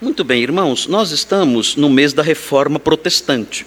[0.00, 3.66] Muito bem, irmãos, nós estamos no mês da reforma protestante.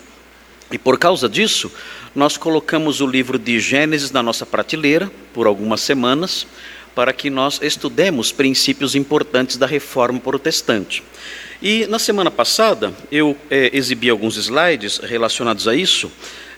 [0.72, 1.70] E por causa disso,
[2.16, 6.48] nós colocamos o livro de Gênesis na nossa prateleira por algumas semanas,
[6.96, 11.04] para que nós estudemos princípios importantes da reforma protestante.
[11.62, 16.10] E na semana passada, eu é, exibi alguns slides relacionados a isso.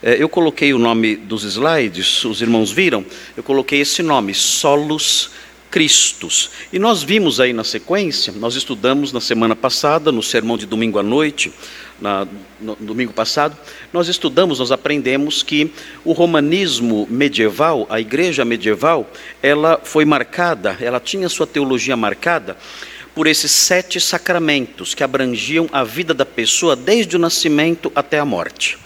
[0.04, 3.04] É, eu coloquei o nome dos slides, os irmãos viram?
[3.36, 5.32] Eu coloquei esse nome, Solos
[5.74, 6.52] Cristos.
[6.72, 11.00] E nós vimos aí na sequência, nós estudamos na semana passada, no sermão de domingo
[11.00, 11.52] à noite,
[12.00, 12.28] na,
[12.62, 13.58] no domingo passado,
[13.92, 15.74] nós estudamos, nós aprendemos que
[16.06, 22.56] o romanismo medieval, a igreja medieval, ela foi marcada, ela tinha sua teologia marcada
[23.16, 28.26] por esses sete sacramentos que abrangiam a vida da pessoa desde o nascimento até a
[28.26, 28.78] morte.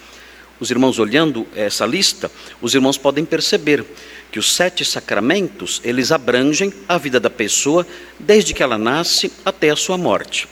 [0.58, 2.30] Os irmãos olhando essa lista,
[2.62, 3.84] os irmãos podem perceber
[4.30, 7.86] que os sete sacramentos, eles abrangem a vida da pessoa
[8.18, 10.46] desde que ela nasce até a sua morte.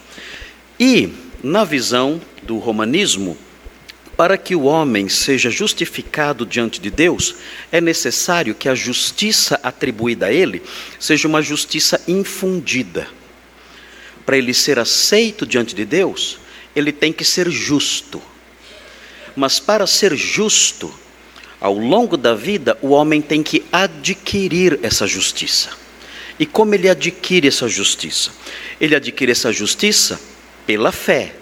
[0.81, 1.11] E,
[1.43, 3.37] na visão do romanismo,
[4.17, 7.37] para que o homem seja justificado diante de Deus,
[7.71, 10.63] é necessário que a justiça atribuída a ele
[10.99, 13.07] seja uma justiça infundida.
[14.25, 16.39] Para ele ser aceito diante de Deus,
[16.75, 18.21] ele tem que ser justo.
[19.37, 20.93] Mas para ser justo,
[21.61, 25.71] ao longo da vida, o homem tem que adquirir essa justiça.
[26.39, 28.31] E como ele adquire essa justiça?
[28.81, 30.21] Ele adquire essa justiça
[30.67, 31.35] pela fé,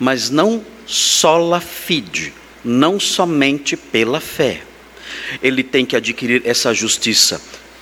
[0.00, 2.32] mas não sola fide,
[2.64, 4.62] não somente pela fé.
[5.42, 7.40] Ele tem que adquirir essa justiça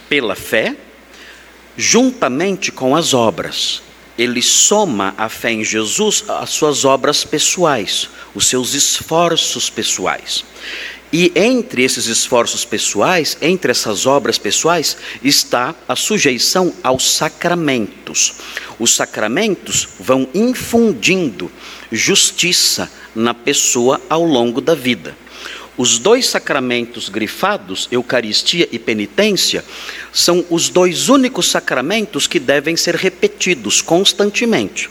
[0.08, 0.76] pela fé,
[1.76, 3.80] juntamente com as obras.
[4.20, 10.44] Ele soma a fé em Jesus às suas obras pessoais, os seus esforços pessoais.
[11.10, 18.34] E entre esses esforços pessoais, entre essas obras pessoais, está a sujeição aos sacramentos.
[18.78, 21.50] Os sacramentos vão infundindo
[21.90, 25.16] justiça na pessoa ao longo da vida.
[25.80, 29.64] Os dois sacramentos grifados, Eucaristia e penitência,
[30.12, 34.90] são os dois únicos sacramentos que devem ser repetidos constantemente.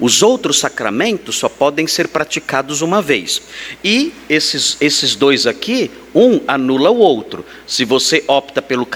[0.00, 3.42] Os outros sacramentos só podem ser praticados uma vez.
[3.84, 7.44] E esses, esses dois aqui, um anula o outro.
[7.66, 8.88] Se você opta pelo,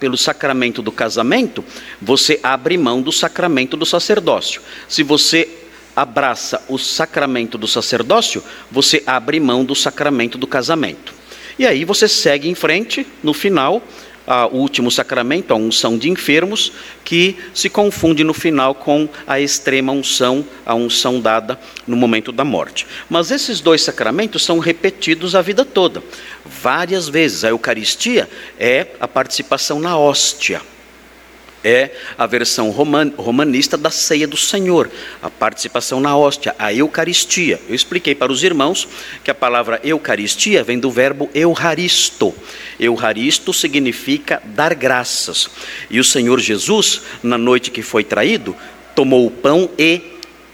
[0.00, 1.64] pelo sacramento do casamento,
[2.00, 4.60] você abre mão do sacramento do sacerdócio.
[4.88, 5.61] Se você
[5.94, 11.14] abraça o sacramento do sacerdócio, você abre mão do sacramento do casamento.
[11.58, 13.82] E aí você segue em frente, no final,
[14.52, 16.72] o último sacramento, a unção de enfermos,
[17.04, 22.44] que se confunde no final com a extrema unção, a unção dada no momento da
[22.44, 22.86] morte.
[23.10, 26.02] Mas esses dois sacramentos são repetidos a vida toda,
[26.44, 27.44] várias vezes.
[27.44, 30.62] A Eucaristia é a participação na hóstia
[31.64, 34.90] é a versão roman, romanista da ceia do Senhor,
[35.22, 37.60] a participação na hóstia, a Eucaristia.
[37.68, 38.88] Eu expliquei para os irmãos
[39.22, 42.34] que a palavra Eucaristia vem do verbo euharisto.
[42.78, 45.48] Euharisto significa dar graças.
[45.90, 48.56] E o Senhor Jesus, na noite que foi traído,
[48.94, 50.11] tomou o pão e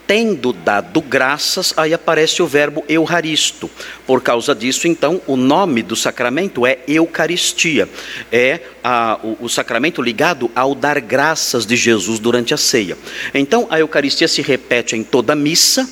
[0.09, 3.71] tendo dado graças, aí aparece o verbo euharisto.
[4.07, 7.87] Por causa disso, então, o nome do sacramento é Eucaristia.
[8.33, 12.97] É a, o, o, sacramento ligado ao dar graças de Jesus durante a ceia.
[13.35, 15.87] Então, a Eucaristia se repete em toda missa.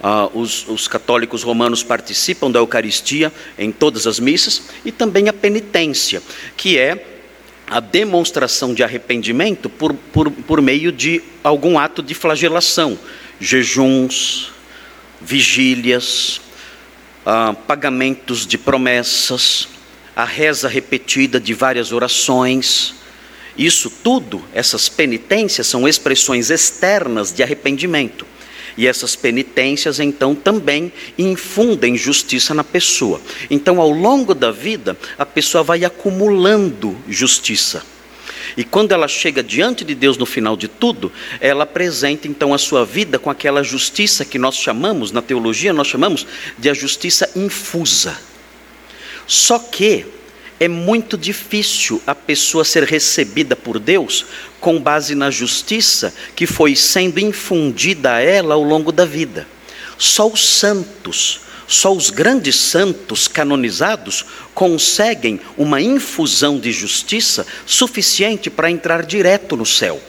[0.00, 4.62] Uh, os, os católicos romanos participam da Eucaristia em todas as missas.
[4.84, 6.20] E também a penitência,
[6.56, 7.11] que é
[7.68, 12.98] a demonstração de arrependimento por, por, por meio de algum ato de flagelação,
[13.40, 14.52] jejuns,
[15.20, 16.40] vigílias,
[17.24, 19.68] ah, pagamentos de promessas,
[20.14, 22.94] a reza repetida de várias orações.
[23.56, 28.26] Isso tudo, essas penitências, são expressões externas de arrependimento.
[28.76, 33.20] E essas penitências, então, também infundem justiça na pessoa.
[33.50, 37.84] Então, ao longo da vida, a pessoa vai acumulando justiça.
[38.56, 41.10] E quando ela chega diante de Deus no final de tudo,
[41.40, 45.86] ela apresenta então a sua vida com aquela justiça que nós chamamos, na teologia, nós
[45.86, 46.26] chamamos
[46.58, 48.18] de a justiça infusa.
[49.26, 50.04] Só que
[50.62, 54.24] é muito difícil a pessoa ser recebida por Deus
[54.60, 59.44] com base na justiça que foi sendo infundida a ela ao longo da vida.
[59.98, 64.24] Só os santos, só os grandes santos canonizados
[64.54, 70.00] conseguem uma infusão de justiça suficiente para entrar direto no céu.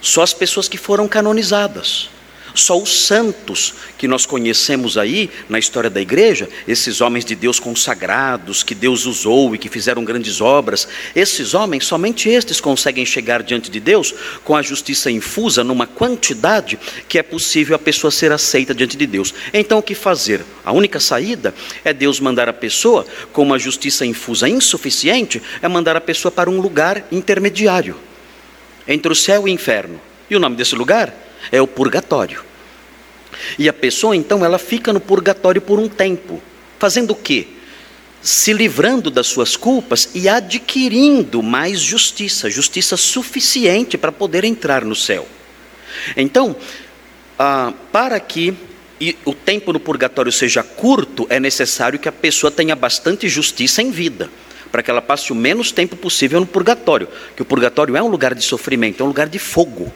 [0.00, 2.10] Só as pessoas que foram canonizadas.
[2.58, 7.60] Só os santos que nós conhecemos aí na história da igreja, esses homens de Deus
[7.60, 13.44] consagrados, que Deus usou e que fizeram grandes obras, esses homens, somente estes conseguem chegar
[13.44, 14.12] diante de Deus
[14.42, 16.76] com a justiça infusa numa quantidade
[17.08, 19.32] que é possível a pessoa ser aceita diante de Deus.
[19.54, 20.44] Então o que fazer?
[20.64, 25.94] A única saída é Deus mandar a pessoa com uma justiça infusa insuficiente, é mandar
[25.94, 27.94] a pessoa para um lugar intermediário
[28.88, 30.00] entre o céu e o inferno.
[30.28, 31.14] E o nome desse lugar
[31.52, 32.47] é o purgatório.
[33.58, 36.40] E a pessoa então ela fica no purgatório por um tempo,
[36.78, 37.48] fazendo o quê?
[38.20, 44.94] Se livrando das suas culpas e adquirindo mais justiça, justiça suficiente para poder entrar no
[44.94, 45.26] céu.
[46.16, 46.56] Então,
[47.38, 48.54] ah, para que
[49.24, 53.90] o tempo no purgatório seja curto, é necessário que a pessoa tenha bastante justiça em
[53.90, 54.28] vida
[54.70, 58.08] para que ela passe o menos tempo possível no purgatório, que o purgatório é um
[58.08, 59.92] lugar de sofrimento, é um lugar de fogo.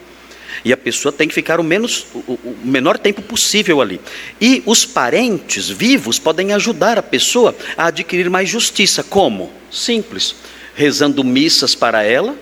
[0.65, 4.01] E a pessoa tem que ficar o, menos, o, o menor tempo possível ali.
[4.41, 9.03] E os parentes vivos podem ajudar a pessoa a adquirir mais justiça.
[9.03, 9.51] Como?
[9.71, 10.37] Simples.
[10.75, 12.37] Rezando missas para ela,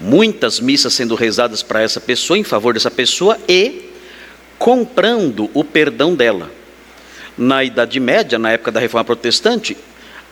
[0.00, 3.90] muitas missas sendo rezadas para essa pessoa, em favor dessa pessoa, e
[4.58, 6.50] comprando o perdão dela.
[7.36, 9.76] Na Idade Média, na época da Reforma Protestante,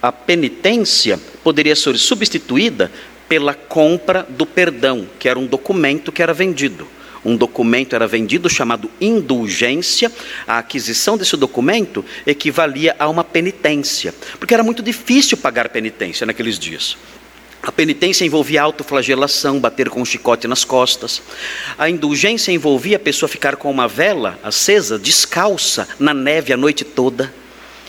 [0.01, 2.91] a penitência poderia ser substituída
[3.29, 6.87] pela compra do perdão, que era um documento que era vendido.
[7.25, 10.11] Um documento era vendido chamado indulgência.
[10.47, 16.59] A aquisição desse documento equivalia a uma penitência, porque era muito difícil pagar penitência naqueles
[16.59, 16.97] dias.
[17.61, 21.21] A penitência envolvia autoflagelação, bater com um chicote nas costas.
[21.77, 26.85] A indulgência envolvia a pessoa ficar com uma vela acesa, descalça, na neve a noite
[26.85, 27.33] toda.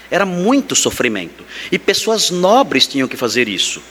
[0.10, 1.46] Era muito sofrimento.
[1.72, 3.82] E pessoas nobres tinham que fazer isso.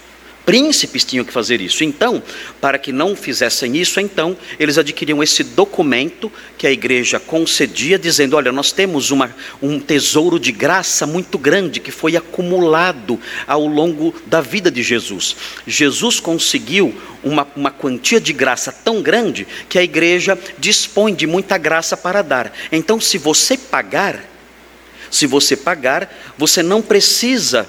[0.48, 1.84] Príncipes tinham que fazer isso.
[1.84, 2.22] Então,
[2.58, 8.34] para que não fizessem isso, então, eles adquiriam esse documento que a igreja concedia, dizendo:
[8.34, 9.30] Olha, nós temos uma,
[9.60, 15.36] um tesouro de graça muito grande que foi acumulado ao longo da vida de Jesus.
[15.66, 21.58] Jesus conseguiu uma, uma quantia de graça tão grande que a igreja dispõe de muita
[21.58, 22.54] graça para dar.
[22.72, 24.24] Então, se você pagar,
[25.10, 27.68] se você pagar, você não precisa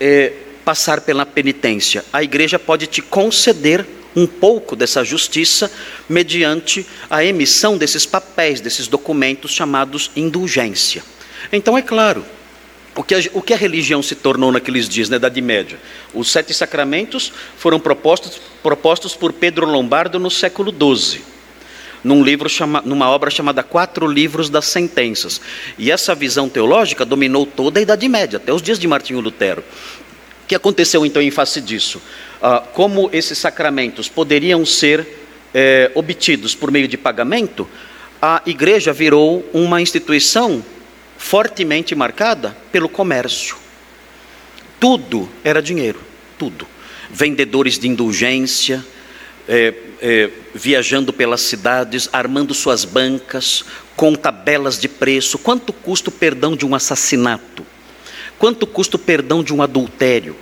[0.00, 0.32] é,
[0.66, 2.04] passar pela penitência.
[2.12, 3.86] A igreja pode te conceder
[4.16, 5.70] um pouco dessa justiça
[6.08, 11.04] mediante a emissão desses papéis, desses documentos chamados indulgência.
[11.52, 12.24] Então, é claro,
[12.96, 15.78] o que, a, o que a religião se tornou naqueles dias, na Idade Média?
[16.12, 21.36] Os sete sacramentos foram propostos, propostos por Pedro Lombardo no século XII
[22.06, 25.40] num livro chama, numa obra chamada Quatro Livros das Sentenças.
[25.76, 29.64] E essa visão teológica dominou toda a Idade Média, até os dias de Martinho Lutero.
[30.46, 32.00] O que aconteceu então em face disso?
[32.40, 35.04] Ah, como esses sacramentos poderiam ser
[35.52, 37.68] é, obtidos por meio de pagamento,
[38.22, 40.64] a igreja virou uma instituição
[41.18, 43.56] fortemente marcada pelo comércio.
[44.78, 46.00] Tudo era dinheiro,
[46.38, 46.64] tudo.
[47.10, 48.86] Vendedores de indulgência,
[49.48, 53.64] é, é, viajando pelas cidades, armando suas bancas,
[53.96, 55.38] com tabelas de preço.
[55.38, 57.66] Quanto custa o perdão de um assassinato?
[58.38, 60.36] Quanto custa o perdão de um adultério?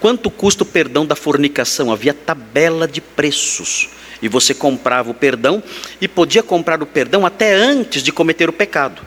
[0.00, 1.90] Quanto custa o perdão da fornicação?
[1.90, 3.88] Havia tabela de preços.
[4.20, 5.62] E você comprava o perdão
[6.00, 9.02] e podia comprar o perdão até antes de cometer o pecado.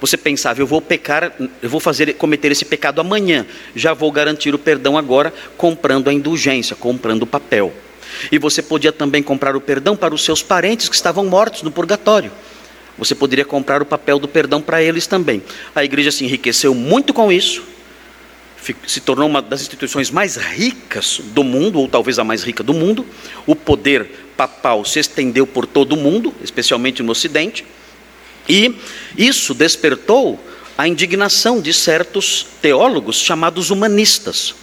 [0.00, 1.32] Você pensava, eu vou pecar,
[1.62, 6.12] eu vou fazer cometer esse pecado amanhã, já vou garantir o perdão agora comprando a
[6.12, 7.72] indulgência, comprando o papel.
[8.30, 11.70] E você podia também comprar o perdão para os seus parentes que estavam mortos no
[11.70, 12.30] purgatório.
[12.98, 15.42] Você poderia comprar o papel do perdão para eles também.
[15.74, 17.62] A igreja se enriqueceu muito com isso,
[18.86, 22.72] se tornou uma das instituições mais ricas do mundo, ou talvez a mais rica do
[22.72, 23.04] mundo.
[23.46, 27.64] O poder papal se estendeu por todo o mundo, especialmente no Ocidente,
[28.48, 28.74] e
[29.16, 30.38] isso despertou
[30.76, 34.54] a indignação de certos teólogos chamados humanistas.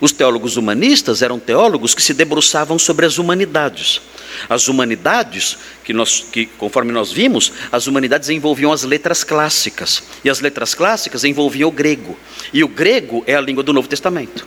[0.00, 4.00] Os teólogos humanistas eram teólogos que se debruçavam sobre as humanidades.
[4.48, 10.02] As humanidades, que, nós, que conforme nós vimos, as humanidades envolviam as letras clássicas.
[10.24, 12.16] E as letras clássicas envolviam o grego.
[12.52, 14.46] E o grego é a língua do Novo Testamento.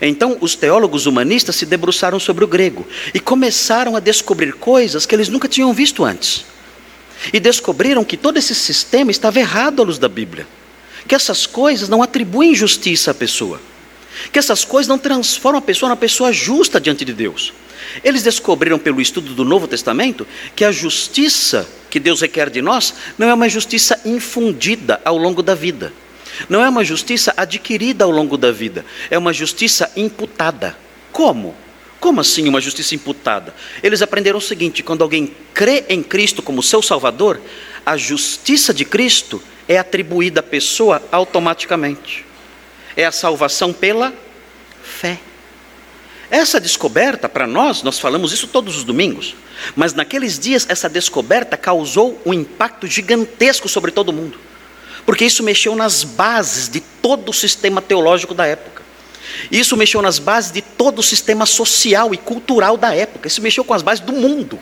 [0.00, 5.14] Então, os teólogos humanistas se debruçaram sobre o grego e começaram a descobrir coisas que
[5.14, 6.44] eles nunca tinham visto antes.
[7.32, 10.46] E descobriram que todo esse sistema estava errado à luz da Bíblia.
[11.06, 13.60] Que essas coisas não atribuem justiça à pessoa
[14.32, 17.52] que essas coisas não transformam a pessoa numa pessoa justa diante de Deus.
[18.02, 22.94] Eles descobriram pelo estudo do Novo Testamento que a justiça que Deus requer de nós
[23.16, 25.92] não é uma justiça infundida ao longo da vida.
[26.48, 30.76] Não é uma justiça adquirida ao longo da vida, é uma justiça imputada.
[31.12, 31.54] Como?
[32.00, 33.54] Como assim uma justiça imputada?
[33.82, 37.40] Eles aprenderam o seguinte: quando alguém crê em Cristo como seu Salvador,
[37.86, 42.26] a justiça de Cristo é atribuída à pessoa automaticamente.
[42.96, 44.12] É a salvação pela
[44.82, 45.18] fé.
[46.34, 49.36] Essa descoberta, para nós, nós falamos isso todos os domingos,
[49.76, 54.36] mas naqueles dias essa descoberta causou um impacto gigantesco sobre todo mundo,
[55.06, 58.82] porque isso mexeu nas bases de todo o sistema teológico da época.
[59.48, 63.28] Isso mexeu nas bases de todo o sistema social e cultural da época.
[63.28, 64.58] Isso mexeu com as bases do mundo.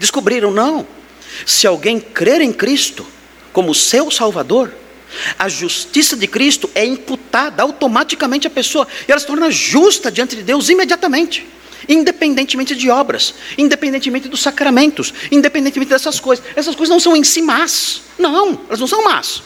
[0.00, 0.84] Descobriram, não.
[1.46, 3.06] Se alguém crer em Cristo
[3.52, 4.74] como seu Salvador,
[5.38, 10.36] a justiça de Cristo é imputada automaticamente à pessoa e ela se torna justa diante
[10.36, 11.46] de Deus imediatamente,
[11.88, 16.44] independentemente de obras, independentemente dos sacramentos, independentemente dessas coisas.
[16.56, 19.42] Essas coisas não são em si más, não, elas não são más.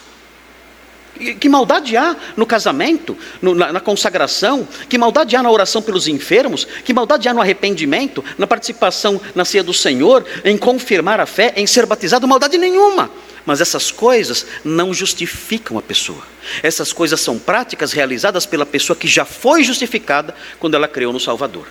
[1.40, 4.66] Que maldade há no casamento, no, na, na, consagração?
[4.88, 6.66] Que maldade há na oração pelos enfermos?
[6.84, 11.52] Que maldade há no arrependimento, na participação na ceia do Senhor, em confirmar a fé,
[11.56, 12.28] em ser batizado?
[12.28, 13.10] Maldade nenhuma.
[13.44, 16.22] Mas essas coisas não justificam a pessoa.
[16.62, 21.20] Essas coisas são práticas realizadas pela pessoa que já foi justificada quando ela creu no
[21.20, 21.66] Salvador.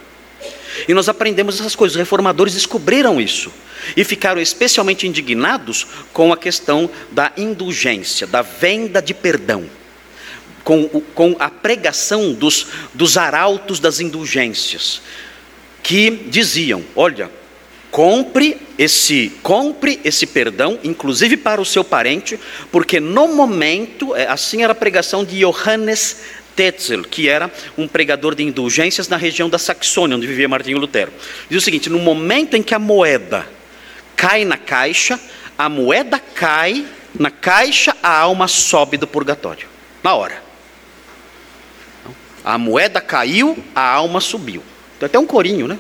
[0.88, 1.96] E nós aprendemos essas coisas.
[1.96, 3.52] Os reformadores descobriram isso
[3.96, 9.70] e ficaram especialmente indignados com a questão da indulgência, da venda de perdão,
[10.64, 15.02] com, com a pregação dos, dos arautos das indulgências,
[15.82, 17.32] que diziam: olha,
[17.90, 22.40] compre esse compre esse perdão, inclusive para o seu parente,
[22.72, 26.18] porque no momento, é, assim era a pregação de Johannes
[26.58, 31.14] Tetzel, que era um pregador de indulgências na região da Saxônia, onde vivia Martinho Lutero.
[31.48, 33.48] Diz o seguinte: no momento em que a moeda
[34.16, 35.20] cai na caixa,
[35.56, 36.84] a moeda cai
[37.18, 39.68] na caixa, a alma sobe do purgatório.
[40.04, 40.42] Na hora.
[42.44, 44.64] A moeda caiu, a alma subiu.
[45.00, 45.78] Tem até um corinho, né?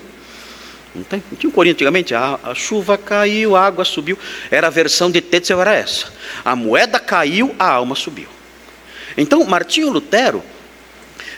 [0.93, 1.24] Não, tem?
[1.31, 2.13] não tinha um corinho antigamente?
[2.13, 4.17] A, a, chuva caiu, a água subiu.
[4.51, 6.12] Era a versão de Tetzel, era essa.
[6.46, 8.27] A moeda caiu, a alma subiu.
[9.15, 10.43] Então, Martinho Lutero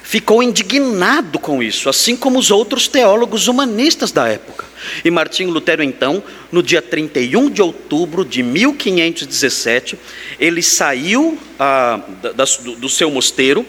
[0.10, 4.66] ficou indignado com isso, assim como os outros teólogos humanistas da época.
[5.06, 10.00] E Martinho Lutero, então, no dia 31 de outubro de 1517,
[10.40, 13.64] ele saiu ah, da, do, do seu mosteiro,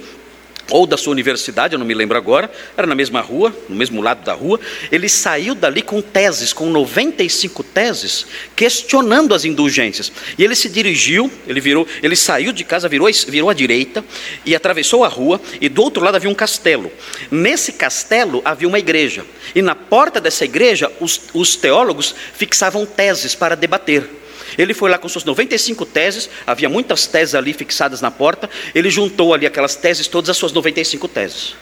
[0.71, 4.01] ou da sua universidade, eu não me lembro agora, era na mesma rua, no mesmo
[4.01, 4.59] lado da rua.
[4.91, 10.13] Ele saiu dali com teses, com 95 teses, questionando as indulgências.
[10.39, 14.05] E ele se dirigiu, ele virou, ele saiu de casa, virou, virou à direita
[14.45, 16.91] e atravessou a rua, e do outro lado havia um castelo.
[17.31, 19.25] Nesse castelo havia uma igreja,
[19.55, 24.20] e na porta dessa igreja os, os teólogos fixavam teses para debater.
[24.59, 28.91] Ele foi lá com suas 95 teses, havia muitas teses ali fixadas na porta, ele
[28.91, 31.55] juntou ali aquelas teses todas as suas 95 teses.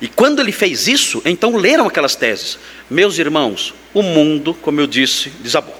[0.00, 2.58] E quando ele fez isso, então leram aquelas teses.
[2.90, 5.74] Meus irmãos, o mundo, como eu disse, desabou.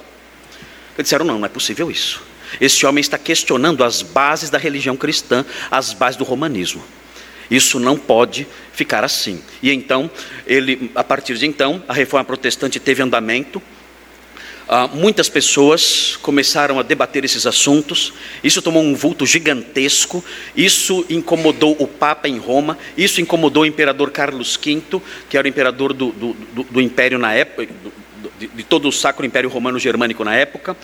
[0.97, 2.23] Eles disseram: não, não é possível isso.
[2.59, 6.83] Esse homem está questionando as bases da religião cristã, as bases do romanismo.
[7.49, 9.41] Isso não pode ficar assim.
[9.61, 10.09] E então,
[10.45, 13.61] ele, a partir de então, a reforma protestante teve andamento
[14.67, 20.23] ah, muitas pessoas começaram a debater esses assuntos, isso tomou um vulto gigantesco,
[20.55, 25.49] isso incomodou o Papa em Roma, isso incomodou o imperador Carlos V, que era o
[25.49, 27.67] imperador do, do, do, do império na época,
[28.37, 30.75] de, de todo o Sacro Império Romano Germânico na época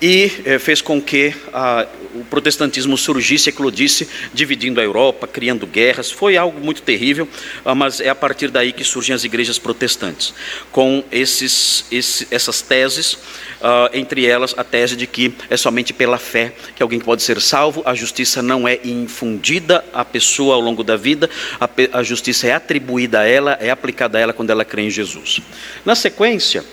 [0.00, 6.10] e eh, fez com que ah, o protestantismo surgisse, eclodisse, dividindo a Europa, criando guerras.
[6.10, 7.28] Foi algo muito terrível,
[7.64, 10.34] ah, mas é a partir daí que surgem as igrejas protestantes,
[10.70, 13.18] com esses, esse, essas teses,
[13.62, 17.40] ah, entre elas a tese de que é somente pela fé que alguém pode ser
[17.40, 22.46] salvo, a justiça não é infundida à pessoa ao longo da vida, a, a justiça
[22.46, 25.40] é atribuída a ela, é aplicada a ela quando ela crê em Jesus.
[25.84, 26.64] Na sequência,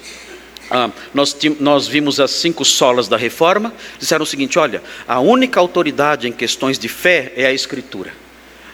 [0.70, 5.60] ah, nós, nós vimos as cinco solas da reforma, disseram o seguinte: olha, a única
[5.60, 8.14] autoridade em questões de fé é a Escritura.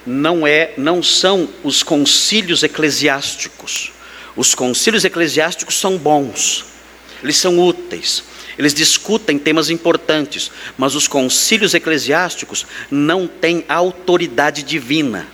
[0.06, 3.92] Não, é, não são os concílios eclesiásticos.
[4.36, 6.66] Os concílios eclesiásticos são bons,
[7.22, 8.24] eles são úteis,
[8.58, 15.28] eles discutem temas importantes, mas os concílios eclesiásticos não têm autoridade divina.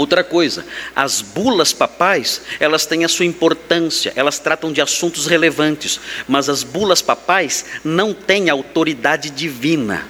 [0.00, 0.64] Outra coisa,
[0.96, 6.62] as bulas papais, elas têm a sua importância, elas tratam de assuntos relevantes, mas as
[6.62, 10.08] bulas papais não têm autoridade divina.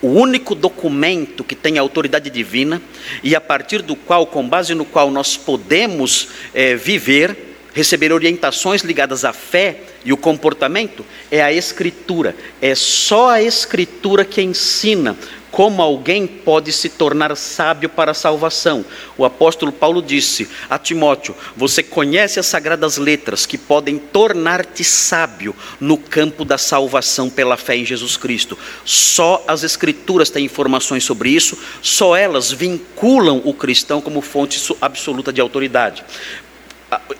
[0.00, 2.80] O único documento que tem autoridade divina
[3.22, 7.45] e a partir do qual, com base no qual nós podemos é, viver,
[7.76, 12.34] receber orientações ligadas à fé e o comportamento, é a Escritura.
[12.62, 15.14] É só a Escritura que ensina
[15.50, 18.82] como alguém pode se tornar sábio para a salvação.
[19.16, 25.54] O apóstolo Paulo disse a Timóteo: Você conhece as sagradas letras que podem tornar-te sábio
[25.78, 28.56] no campo da salvação pela fé em Jesus Cristo.
[28.86, 35.30] Só as Escrituras têm informações sobre isso, só elas vinculam o cristão como fonte absoluta
[35.30, 36.04] de autoridade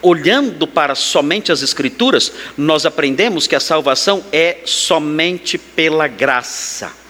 [0.02, 7.06] olhando para somente as Escrituras, nós aprendemos que a salvação é somente pela graça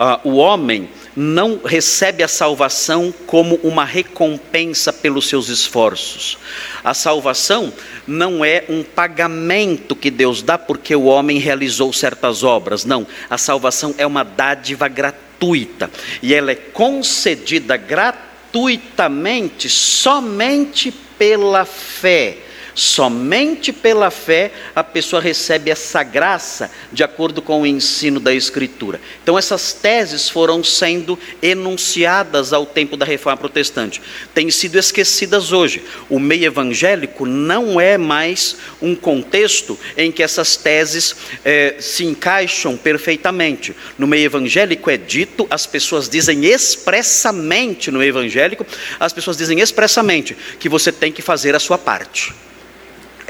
[0.00, 6.38] uh, o homem não recebe a salvação como uma recompensa pelos seus esforços.
[6.82, 7.72] A salvação
[8.06, 12.84] não é um pagamento que Deus dá porque o homem realizou certas obras.
[12.84, 15.90] Não, a salvação é uma dádiva gratuita
[16.22, 22.38] e ela é concedida gratuitamente somente pela fé
[22.74, 29.00] Somente pela fé a pessoa recebe essa graça de acordo com o ensino da Escritura.
[29.22, 34.00] Então, essas teses foram sendo enunciadas ao tempo da reforma protestante,
[34.34, 35.82] têm sido esquecidas hoje.
[36.08, 42.76] O meio evangélico não é mais um contexto em que essas teses eh, se encaixam
[42.76, 43.74] perfeitamente.
[43.98, 48.66] No meio evangélico é dito, as pessoas dizem expressamente no evangélico,
[48.98, 52.32] as pessoas dizem expressamente que você tem que fazer a sua parte.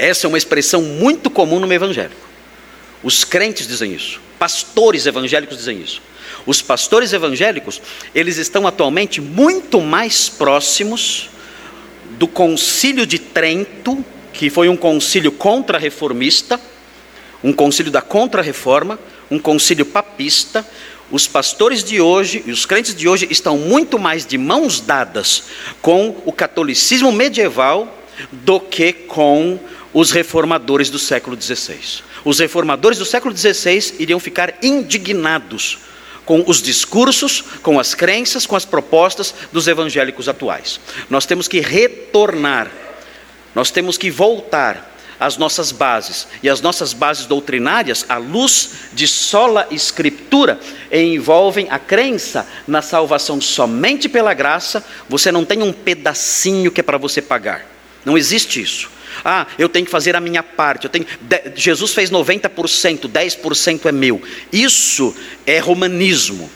[0.01, 2.27] Essa é uma expressão muito comum no meio evangélico.
[3.03, 6.01] Os crentes dizem isso, pastores evangélicos dizem isso.
[6.43, 7.79] Os pastores evangélicos,
[8.15, 11.29] eles estão atualmente muito mais próximos
[12.17, 14.03] do concílio de Trento,
[14.33, 16.59] que foi um concílio contra-reformista,
[17.43, 20.65] um concílio da contra-reforma, um concílio papista.
[21.11, 25.43] Os pastores de hoje e os crentes de hoje estão muito mais de mãos dadas
[25.79, 27.99] com o catolicismo medieval
[28.31, 29.59] do que com
[29.93, 32.03] os reformadores do século XVI.
[32.23, 35.79] Os reformadores do século XVI iriam ficar indignados
[36.25, 40.79] com os discursos, com as crenças, com as propostas dos evangélicos atuais.
[41.09, 42.71] Nós temos que retornar,
[43.53, 46.27] nós temos que voltar às nossas bases.
[46.41, 50.59] E as nossas bases doutrinárias, à luz de sola escritura,
[50.91, 54.83] envolvem a crença na salvação somente pela graça.
[55.07, 57.67] Você não tem um pedacinho que é para você pagar.
[58.03, 58.89] Não existe isso.
[59.23, 60.85] Ah, eu tenho que fazer a minha parte.
[60.85, 61.05] Eu tenho,
[61.55, 64.21] Jesus fez 90%, 10% é meu.
[64.51, 66.49] Isso é romanismo.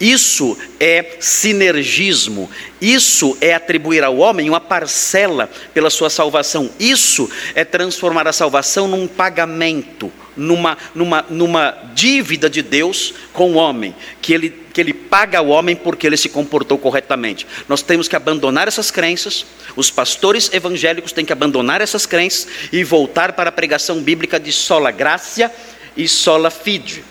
[0.00, 2.48] Isso é sinergismo,
[2.80, 8.86] isso é atribuir ao homem uma parcela pela sua salvação, isso é transformar a salvação
[8.86, 14.94] num pagamento, numa, numa, numa dívida de Deus com o homem, que ele, que ele
[14.94, 17.44] paga ao homem porque ele se comportou corretamente.
[17.68, 22.84] Nós temos que abandonar essas crenças, os pastores evangélicos têm que abandonar essas crenças e
[22.84, 25.52] voltar para a pregação bíblica de sola graça
[25.96, 27.02] e sola fide.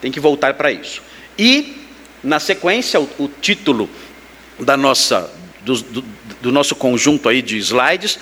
[0.00, 1.00] Tem que voltar para isso.
[1.38, 1.76] E
[2.24, 3.88] na sequência, o, o título
[4.58, 6.04] da nossa, do, do,
[6.42, 8.18] do, nosso conjunto aí de slides,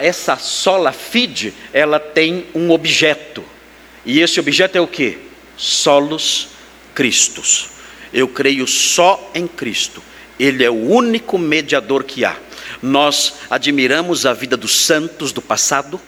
[0.00, 3.44] essa sola fide, ela tem um objeto.
[4.04, 5.18] E esse objeto é o que?
[5.56, 6.48] Solos
[6.96, 7.70] Cristos.
[8.12, 10.02] Eu creio só em Cristo.
[10.38, 12.36] Ele é o único mediador que há.
[12.82, 16.00] Nós admiramos a vida dos santos do passado,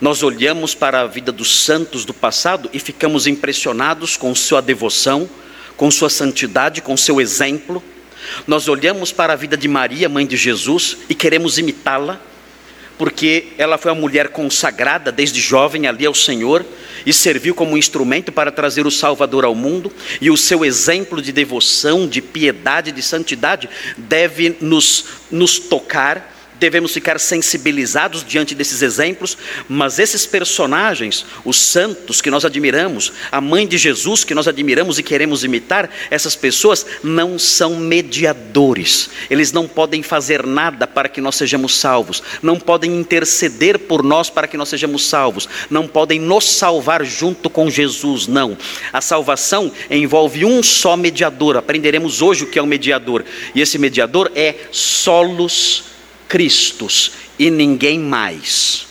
[0.00, 5.28] nós olhamos para a vida dos santos do passado e ficamos impressionados com sua devoção,
[5.76, 7.82] com sua santidade, com seu exemplo.
[8.46, 12.20] Nós olhamos para a vida de Maria, mãe de Jesus, e queremos imitá-la,
[12.98, 16.64] porque ela foi uma mulher consagrada desde jovem ali ao Senhor
[17.04, 21.32] e serviu como instrumento para trazer o Salvador ao mundo, e o seu exemplo de
[21.32, 29.36] devoção, de piedade, de santidade deve nos, nos tocar devemos ficar sensibilizados diante desses exemplos,
[29.68, 34.98] mas esses personagens, os santos que nós admiramos, a mãe de Jesus que nós admiramos
[34.98, 41.20] e queremos imitar, essas pessoas não são mediadores, eles não podem fazer nada para que
[41.20, 46.20] nós sejamos salvos, não podem interceder por nós para que nós sejamos salvos, não podem
[46.20, 48.56] nos salvar junto com Jesus, não.
[48.92, 53.78] A salvação envolve um só mediador, aprenderemos hoje o que é um mediador, e esse
[53.78, 55.93] mediador é solos
[56.28, 58.86] Cristos e ninguém mais.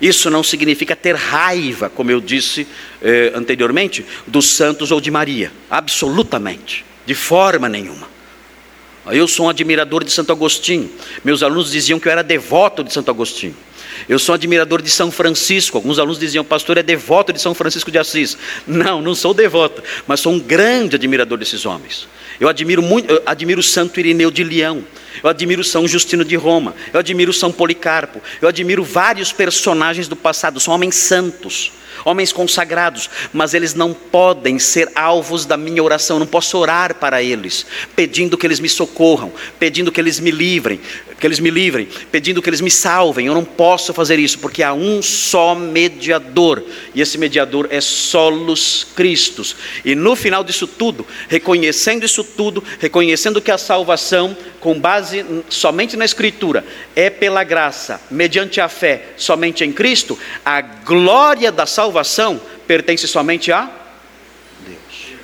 [0.00, 2.66] Isso não significa ter raiva, como eu disse
[3.00, 8.06] eh, anteriormente, dos santos ou de Maria, absolutamente, de forma nenhuma.
[9.06, 10.90] Eu sou um admirador de Santo Agostinho.
[11.24, 13.56] Meus alunos diziam que eu era devoto de Santo Agostinho.
[14.08, 15.76] Eu sou um admirador de São Francisco.
[15.78, 18.36] Alguns alunos diziam, pastor é devoto de São Francisco de Assis.
[18.66, 22.08] Não, não sou devoto, mas sou um grande admirador desses homens.
[22.38, 24.84] Eu admiro muito, eu admiro Santo Irineu de Leão.
[25.22, 26.74] Eu admiro São Justino de Roma.
[26.92, 28.20] Eu admiro São Policarpo.
[28.40, 31.72] Eu admiro vários personagens do passado, são homens santos
[32.06, 36.94] homens consagrados, mas eles não podem ser alvos da minha oração, eu não posso orar
[36.94, 37.66] para eles,
[37.96, 40.80] pedindo que eles me socorram, pedindo que eles me livrem,
[41.18, 43.26] que eles me livrem, pedindo que eles me salvem.
[43.26, 46.62] Eu não posso fazer isso, porque há um só mediador,
[46.94, 49.56] e esse mediador é solos Cristos.
[49.84, 55.96] E no final disso tudo, reconhecendo isso tudo, reconhecendo que a salvação, com base somente
[55.96, 56.64] na Escritura,
[56.94, 61.95] é pela graça, mediante a fé, somente em Cristo, a glória da salvação
[62.66, 63.70] pertence somente a
[64.66, 65.14] Deus.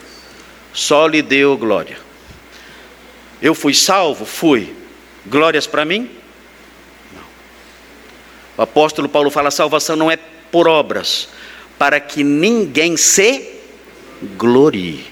[0.72, 1.98] Só lhe deu glória.
[3.40, 4.24] Eu fui salvo?
[4.24, 4.74] Fui.
[5.26, 6.08] Glórias para mim?
[7.12, 7.24] Não.
[8.58, 10.16] O apóstolo Paulo fala: a salvação não é
[10.50, 11.28] por obras,
[11.78, 13.60] para que ninguém se
[14.36, 15.06] glorie.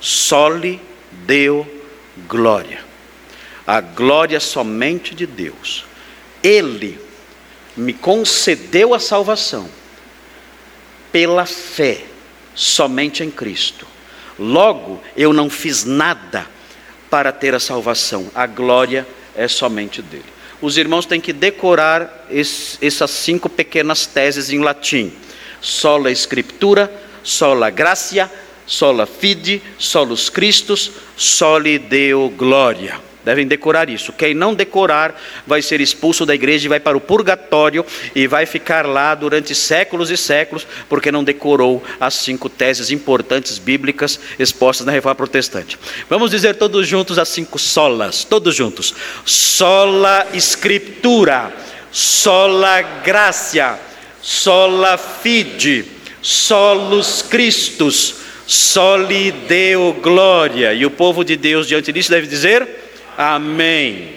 [0.00, 1.66] Só lhe deu
[2.28, 2.84] glória.
[3.66, 5.86] A glória somente de Deus.
[6.42, 6.98] Ele
[7.76, 9.68] me concedeu a salvação
[11.10, 12.04] pela fé
[12.54, 13.86] somente em Cristo.
[14.38, 16.46] Logo, eu não fiz nada
[17.08, 19.06] para ter a salvação, a glória
[19.36, 20.24] é somente dele.
[20.60, 25.12] Os irmãos têm que decorar esse, essas cinco pequenas teses em latim:
[25.60, 28.30] sola Scriptura, sola gratia,
[28.66, 32.98] sola fide, solus Christus, soli Deo gloria.
[33.24, 34.12] Devem decorar isso.
[34.12, 37.84] Quem não decorar vai ser expulso da igreja e vai para o purgatório
[38.14, 43.58] e vai ficar lá durante séculos e séculos, porque não decorou as cinco teses importantes
[43.58, 45.78] bíblicas expostas na Reforma Protestante.
[46.08, 48.94] Vamos dizer todos juntos as cinco solas, todos juntos.
[49.24, 51.52] Sola Scriptura,
[51.90, 53.78] sola gracia,
[54.20, 55.84] sola fide,
[56.20, 60.74] solus Christus, soli Deo gloria.
[60.74, 62.66] E o povo de Deus diante disso deve dizer:
[63.16, 64.16] Amém.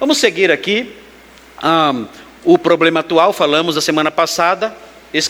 [0.00, 0.94] Vamos seguir aqui.
[1.62, 2.06] Um,
[2.42, 4.74] o problema atual, falamos a semana passada.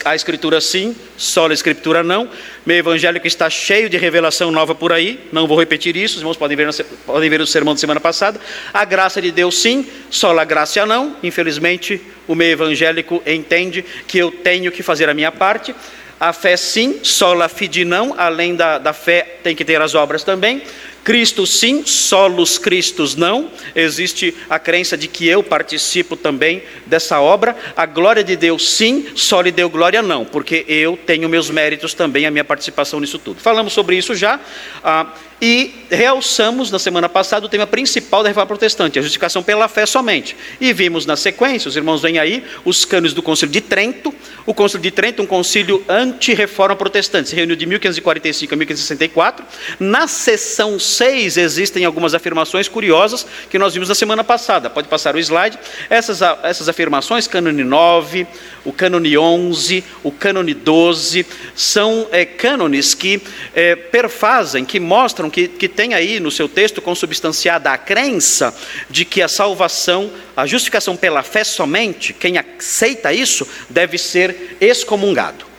[0.05, 2.29] A escritura sim, só a escritura não.
[2.65, 5.29] Meio evangélico está cheio de revelação nova por aí.
[5.31, 8.41] Não vou repetir isso, os irmãos podem ver, podem ver o sermão da semana passada.
[8.73, 11.17] A graça de Deus sim, só a graça não.
[11.23, 15.75] Infelizmente, o meio evangélico entende que eu tenho que fazer a minha parte.
[16.19, 18.15] A fé sim, só a fide não.
[18.17, 20.63] Além da, da fé, tem que ter as obras também.
[21.05, 23.51] Cristo sim, solos Cristos não.
[23.77, 27.55] Existe a crença de que eu participo também dessa obra.
[27.77, 31.93] A glória de Deus sim, só lhe deu glória não, porque eu tenho meus méritos
[31.93, 33.39] também, a minha participação nisso tudo.
[33.39, 34.41] Falamos sobre isso já.
[34.83, 35.13] Ah,
[35.43, 39.85] e realçamos na semana passada o tema principal da reforma protestante, a justificação pela fé
[39.85, 40.35] somente.
[40.59, 44.15] E vimos na sequência, os irmãos veem aí, os cânones do Concílio de Trento.
[44.47, 49.45] O Concílio de Trento, um concílio anti-reforma protestante, se reuniu de 1545 a 1564.
[49.79, 54.71] Na sessão 6 existem algumas afirmações curiosas que nós vimos na semana passada.
[54.71, 55.59] Pode passar o slide.
[55.91, 58.27] Essas, essas afirmações, cânone 9,
[58.65, 63.21] o cânone 11, o cânone 12, são é, cânones que
[63.55, 68.55] é, perfazem, que mostram que, que tem aí no seu texto consubstanciada a crença
[68.89, 75.55] de que a salvação, a justificação pela fé somente, quem aceita isso, deve ser excomungado.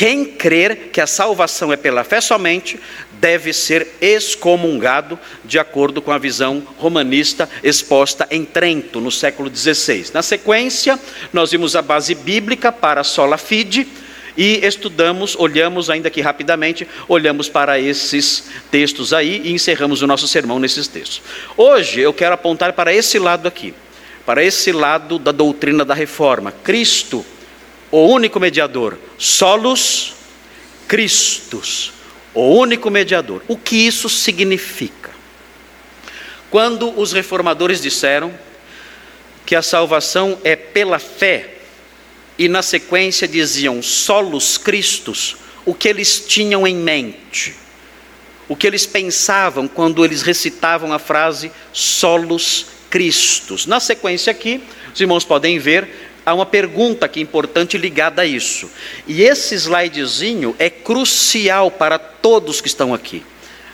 [0.00, 2.80] Quem crer que a salvação é pela fé somente,
[3.20, 10.06] deve ser excomungado, de acordo com a visão romanista exposta em Trento, no século XVI.
[10.14, 10.98] Na sequência,
[11.32, 13.86] nós vimos a base bíblica para sola fide,
[14.36, 20.26] e estudamos, olhamos ainda aqui rapidamente, olhamos para esses textos aí e encerramos o nosso
[20.26, 21.20] sermão nesses textos.
[21.56, 23.74] Hoje eu quero apontar para esse lado aqui,
[24.24, 26.52] para esse lado da doutrina da reforma.
[26.52, 27.26] Cristo,
[27.90, 30.14] o único mediador, solos
[30.86, 31.92] Cristos,
[32.34, 33.42] o único mediador.
[33.48, 35.10] O que isso significa?
[36.50, 38.32] Quando os reformadores disseram
[39.46, 41.56] que a salvação é pela fé,
[42.38, 47.54] e na sequência diziam solos Cristos, o que eles tinham em mente,
[48.48, 53.66] o que eles pensavam quando eles recitavam a frase solos Cristos.
[53.66, 54.62] Na sequência aqui,
[54.92, 58.70] os irmãos podem ver, há uma pergunta aqui importante ligada a isso.
[59.06, 63.24] E esse slidezinho é crucial para todos que estão aqui.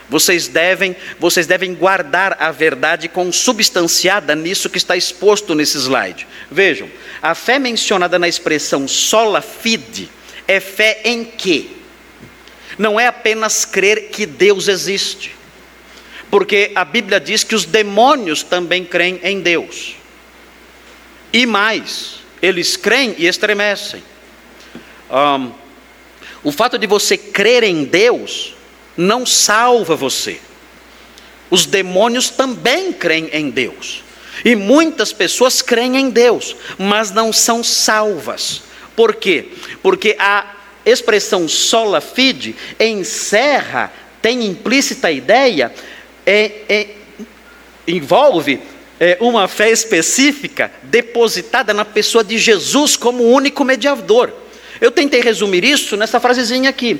[0.09, 6.25] Vocês devem, vocês devem guardar a verdade consubstanciada nisso que está exposto nesse slide.
[6.49, 6.89] Vejam,
[7.21, 10.09] a fé mencionada na expressão sola fide
[10.47, 11.67] é fé em quê?
[12.77, 15.35] Não é apenas crer que Deus existe,
[16.31, 19.95] porque a Bíblia diz que os demônios também creem em Deus.
[21.33, 24.03] E mais, eles creem e estremecem.
[25.11, 25.51] Um,
[26.43, 28.55] o fato de você crer em Deus
[28.95, 30.39] não salva você.
[31.49, 34.03] Os demônios também creem em Deus.
[34.45, 38.61] E muitas pessoas creem em Deus, mas não são salvas.
[38.95, 39.49] Por quê?
[39.81, 40.55] Porque a
[40.85, 45.73] expressão sola fide encerra, tem implícita ideia,
[46.25, 46.87] é, é,
[47.87, 48.61] envolve
[48.99, 54.31] é, uma fé específica depositada na pessoa de Jesus como único mediador.
[54.81, 56.99] Eu tentei resumir isso nessa frasezinha aqui.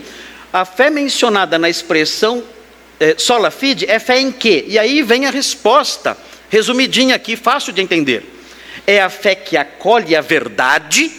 [0.51, 2.43] A fé mencionada na expressão
[2.99, 4.65] é, sola fide é fé em quê?
[4.67, 6.17] E aí vem a resposta,
[6.49, 8.23] resumidinha aqui, fácil de entender.
[8.85, 11.11] É a fé que acolhe a verdade.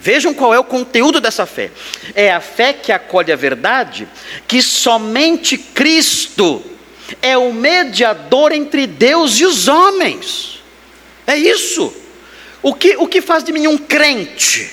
[0.00, 1.70] Vejam qual é o conteúdo dessa fé.
[2.14, 4.08] É a fé que acolhe a verdade
[4.46, 6.62] que somente Cristo
[7.22, 10.62] é o mediador entre Deus e os homens.
[11.26, 11.92] É isso.
[12.62, 14.70] O que, o que faz de mim um crente?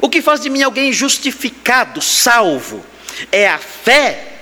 [0.00, 2.84] O que faz de mim alguém justificado, salvo?
[3.32, 4.34] É a fé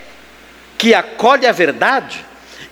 [0.77, 2.25] que acolhe a verdade,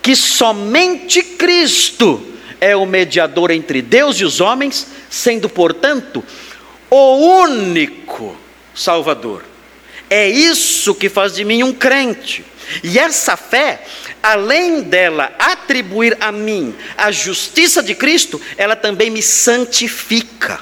[0.03, 6.23] que somente Cristo é o mediador entre Deus e os homens, sendo, portanto,
[6.91, 8.37] o único
[8.75, 9.45] Salvador.
[10.11, 12.45] É isso que faz de mim um crente.
[12.83, 13.83] E essa fé,
[14.23, 20.61] além dela atribuir a mim a justiça de Cristo, ela também me santifica.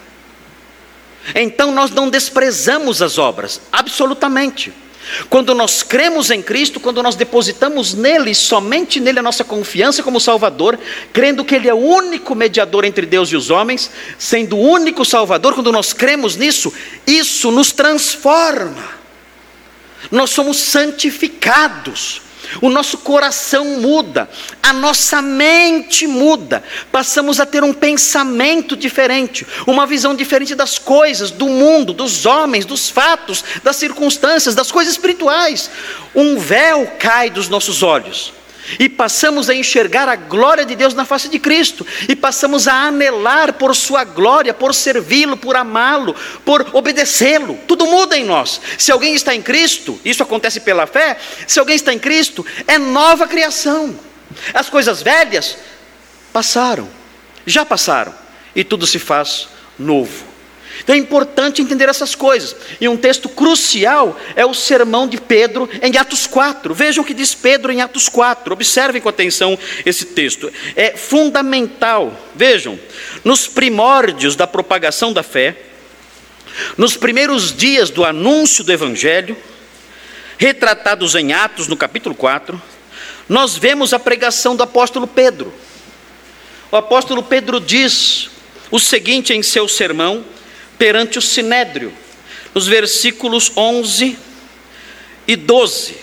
[1.34, 4.72] Então nós não desprezamos as obras, absolutamente.
[5.28, 10.20] Quando nós cremos em Cristo, quando nós depositamos nele, somente nele a nossa confiança como
[10.20, 10.78] Salvador,
[11.12, 15.04] crendo que Ele é o único mediador entre Deus e os homens, sendo o único
[15.04, 16.72] Salvador, quando nós cremos nisso,
[17.06, 19.01] isso nos transforma
[20.10, 22.22] nós somos santificados.
[22.60, 24.28] O nosso coração muda,
[24.62, 31.30] a nossa mente muda, passamos a ter um pensamento diferente, uma visão diferente das coisas,
[31.30, 35.70] do mundo, dos homens, dos fatos, das circunstâncias, das coisas espirituais.
[36.14, 38.34] Um véu cai dos nossos olhos
[38.78, 42.74] e passamos a enxergar a glória de Deus na face de Cristo, e passamos a
[42.74, 47.58] anelar por Sua glória, por servi-lo, por amá-lo, por obedecê-lo.
[47.66, 48.60] Tudo muda em nós.
[48.78, 52.78] Se alguém está em Cristo, isso acontece pela fé, se alguém está em Cristo, é
[52.78, 53.98] nova criação.
[54.54, 55.58] As coisas velhas
[56.32, 56.88] passaram,
[57.46, 58.14] já passaram,
[58.54, 59.48] e tudo se faz
[59.78, 60.31] novo.
[60.80, 62.56] Então é importante entender essas coisas.
[62.80, 66.74] E um texto crucial é o sermão de Pedro em Atos 4.
[66.74, 68.52] Vejam o que diz Pedro em Atos 4.
[68.52, 70.52] Observem com atenção esse texto.
[70.74, 72.18] É fundamental.
[72.34, 72.78] Vejam,
[73.24, 75.56] nos primórdios da propagação da fé,
[76.76, 79.36] nos primeiros dias do anúncio do evangelho,
[80.38, 82.60] retratados em Atos no capítulo 4,
[83.28, 85.52] nós vemos a pregação do apóstolo Pedro.
[86.70, 88.30] O apóstolo Pedro diz
[88.70, 90.24] o seguinte em seu sermão,
[90.82, 91.92] perante o sinédrio,
[92.52, 94.18] nos versículos 11
[95.28, 95.94] e 12.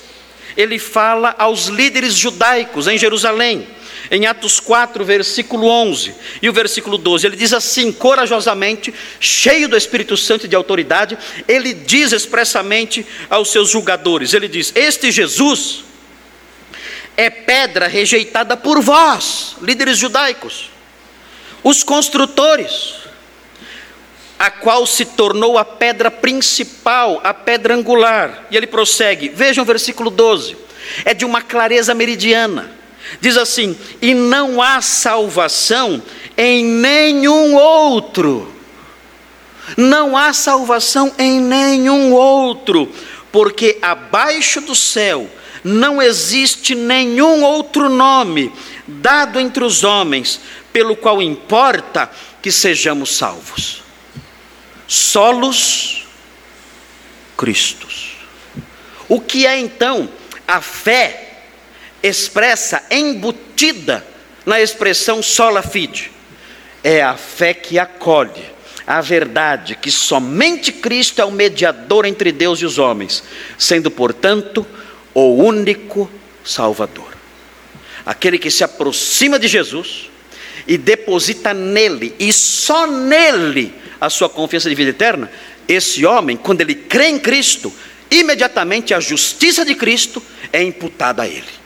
[0.55, 3.67] Ele fala aos líderes judaicos em Jerusalém,
[4.09, 7.27] em Atos 4, versículo 11 e o versículo 12.
[7.27, 13.51] Ele diz assim, corajosamente, cheio do Espírito Santo e de autoridade, ele diz expressamente aos
[13.51, 15.83] seus julgadores: Ele diz, Este Jesus
[17.17, 20.69] é pedra rejeitada por vós, líderes judaicos,
[21.65, 23.08] os construtores
[24.39, 28.47] a qual se tornou a pedra principal, a pedra angular.
[28.49, 30.55] E ele prossegue, vejam o versículo 12,
[31.03, 32.71] é de uma clareza meridiana.
[33.19, 36.01] Diz assim: E não há salvação
[36.37, 38.55] em nenhum outro.
[39.75, 42.91] Não há salvação em nenhum outro,
[43.31, 45.29] porque abaixo do céu
[45.63, 48.51] não existe nenhum outro nome
[48.87, 50.39] dado entre os homens,
[50.73, 52.09] pelo qual importa
[52.41, 53.78] que sejamos salvos
[54.89, 56.03] solos
[57.37, 58.17] Cristos.
[59.07, 60.09] O que é então
[60.45, 61.43] a fé
[62.03, 64.05] expressa, embutida
[64.45, 66.11] na expressão sola fide?
[66.83, 68.43] É a fé que acolhe
[68.85, 73.23] a verdade que somente Cristo é o mediador entre Deus e os homens,
[73.57, 74.65] sendo, portanto,
[75.13, 76.09] o único
[76.43, 77.13] Salvador.
[78.03, 80.09] Aquele que se aproxima de Jesus
[80.67, 85.31] e deposita nele, e só nele, a sua confiança de vida eterna,
[85.67, 87.73] esse homem, quando ele crê em Cristo,
[88.09, 91.59] imediatamente a justiça de Cristo é imputada a ele.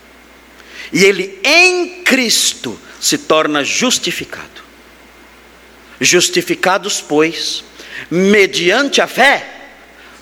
[0.91, 4.63] E ele em Cristo se torna justificado.
[5.99, 7.63] Justificados, pois,
[8.09, 9.49] mediante a fé,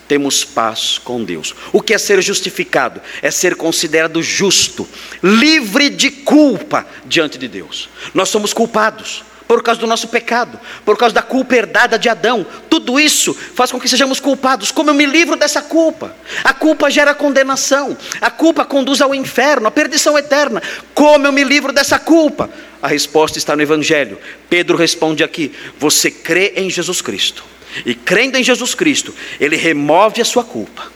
[0.06, 1.54] temos paz com Deus.
[1.72, 3.00] O que é ser justificado?
[3.20, 4.88] É ser considerado justo,
[5.22, 7.88] livre de culpa diante de Deus.
[8.14, 12.46] Nós somos culpados por causa do nosso pecado, por causa da culpa herdada de Adão.
[12.70, 14.70] Tudo isso faz com que sejamos culpados.
[14.70, 16.16] Como eu me livro dessa culpa?
[16.42, 20.62] A culpa gera condenação, a culpa conduz ao inferno, à perdição eterna.
[20.94, 22.48] Como eu me livro dessa culpa?
[22.80, 24.18] A resposta está no Evangelho.
[24.48, 27.44] Pedro responde aqui: Você crê em Jesus Cristo,
[27.84, 30.90] e crendo em Jesus Cristo, Ele remove a sua culpa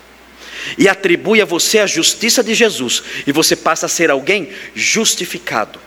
[0.79, 5.79] e atribui a você a justiça de Jesus, e você passa a ser alguém justificado,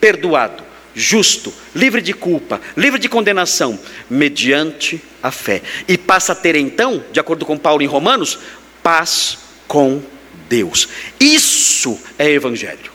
[0.00, 3.78] perdoado, justo, livre de culpa, livre de condenação,
[4.08, 5.62] mediante a fé.
[5.88, 8.38] E passa a ter então, de acordo com Paulo em Romanos,
[8.82, 10.02] paz com
[10.48, 10.88] Deus.
[11.18, 12.92] Isso é evangelho.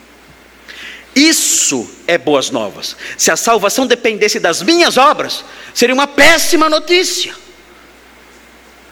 [1.15, 2.95] Isso é boas novas.
[3.17, 7.33] Se a salvação dependesse das minhas obras, seria uma péssima notícia.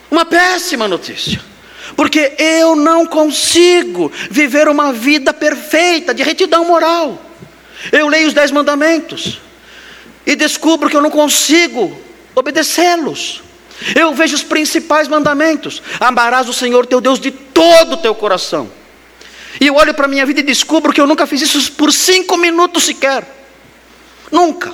[0.09, 1.41] Uma péssima notícia
[1.95, 7.24] porque eu não consigo viver uma vida perfeita de retidão moral.
[7.91, 9.39] Eu leio os dez mandamentos
[10.25, 11.97] e descubro que eu não consigo
[12.33, 13.41] obedecê-los.
[13.95, 18.69] Eu vejo os principais mandamentos: amarás o Senhor teu Deus de todo o teu coração.
[19.59, 21.91] E eu olho para a minha vida e descubro que eu nunca fiz isso por
[21.91, 23.23] cinco minutos sequer.
[24.31, 24.73] Nunca.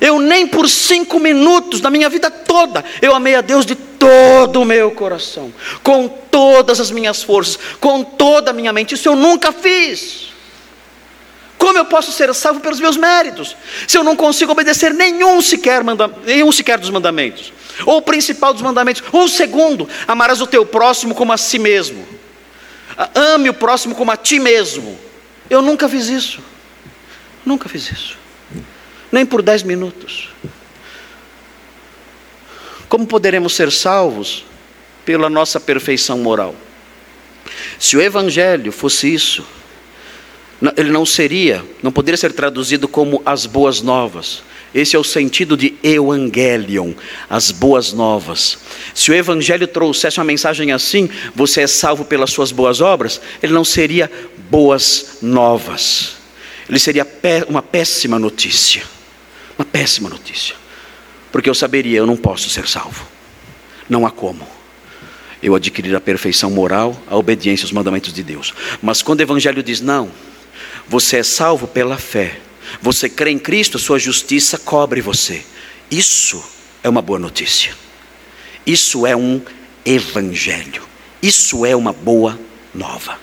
[0.00, 4.62] Eu nem por cinco minutos da minha vida toda eu amei a Deus de todo
[4.62, 8.94] o meu coração, com todas as minhas forças, com toda a minha mente.
[8.94, 10.29] Isso eu nunca fiz.
[11.60, 13.54] Como eu posso ser salvo pelos meus méritos,
[13.86, 17.52] se eu não consigo obedecer nenhum sequer, manda, nenhum sequer dos mandamentos?
[17.84, 21.58] Ou o principal dos mandamentos, ou o segundo, amarás o teu próximo como a si
[21.58, 22.08] mesmo.
[23.14, 24.98] Ame o próximo como a ti mesmo.
[25.50, 26.40] Eu nunca fiz isso.
[27.44, 28.16] Nunca fiz isso.
[29.12, 30.30] Nem por dez minutos.
[32.88, 34.46] Como poderemos ser salvos?
[35.04, 36.54] Pela nossa perfeição moral.
[37.78, 39.44] Se o Evangelho fosse isso,
[40.76, 44.42] ele não seria, não poderia ser traduzido como as boas novas.
[44.74, 46.92] Esse é o sentido de Evangelion,
[47.28, 48.58] as boas novas.
[48.94, 53.52] Se o Evangelho trouxesse uma mensagem assim, você é salvo pelas suas boas obras, ele
[53.52, 54.10] não seria
[54.48, 56.16] boas novas.
[56.68, 57.06] Ele seria
[57.48, 58.84] uma péssima notícia.
[59.58, 60.54] Uma péssima notícia.
[61.32, 63.04] Porque eu saberia, eu não posso ser salvo.
[63.88, 64.46] Não há como.
[65.42, 68.54] Eu adquirir a perfeição moral, a obediência aos mandamentos de Deus.
[68.80, 70.10] Mas quando o Evangelho diz não,
[70.90, 72.40] você é salvo pela fé.
[72.82, 75.42] Você crê em Cristo, a sua justiça cobre você.
[75.88, 76.44] Isso
[76.82, 77.72] é uma boa notícia.
[78.66, 79.40] Isso é um
[79.84, 80.82] evangelho.
[81.22, 82.36] Isso é uma boa
[82.74, 83.18] nova.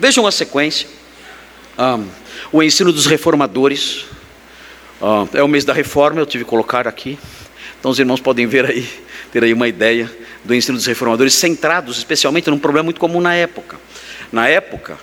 [0.00, 0.88] Vejam a sequência.
[1.78, 2.08] Um,
[2.50, 4.04] o ensino dos reformadores,
[5.00, 7.18] Uh, é o mês da reforma, eu tive que colocar aqui.
[7.78, 8.88] Então os irmãos podem ver aí,
[9.30, 10.10] ter aí uma ideia
[10.42, 13.78] do ensino dos reformadores, centrados especialmente num problema muito comum na época.
[14.32, 14.96] Na época,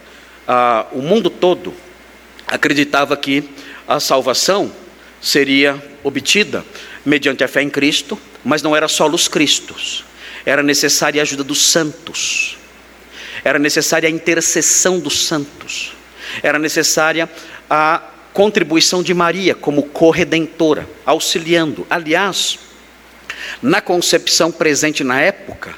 [0.52, 1.74] uh, o mundo todo
[2.46, 3.50] acreditava que
[3.88, 4.72] a salvação
[5.22, 6.66] seria obtida
[7.06, 10.04] mediante a fé em Cristo, mas não era só os cristos,
[10.46, 12.58] era necessária a ajuda dos santos,
[13.44, 15.94] era necessária a intercessão dos santos,
[16.44, 17.30] era necessária
[17.70, 18.02] a
[18.34, 21.86] contribuição de Maria como corredentora, auxiliando.
[21.90, 22.60] Aliás,
[23.62, 25.76] na concepção presente na época,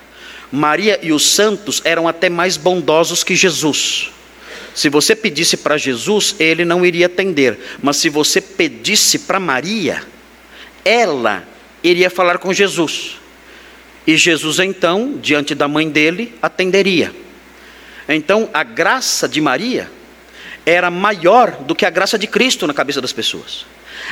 [0.51, 4.11] Maria e os santos eram até mais bondosos que Jesus.
[4.73, 10.03] Se você pedisse para Jesus, ele não iria atender, mas se você pedisse para Maria,
[10.83, 11.43] ela
[11.83, 13.19] iria falar com Jesus.
[14.05, 17.13] E Jesus, então, diante da mãe dele, atenderia.
[18.09, 19.89] Então, a graça de Maria
[20.65, 23.65] era maior do que a graça de Cristo na cabeça das pessoas.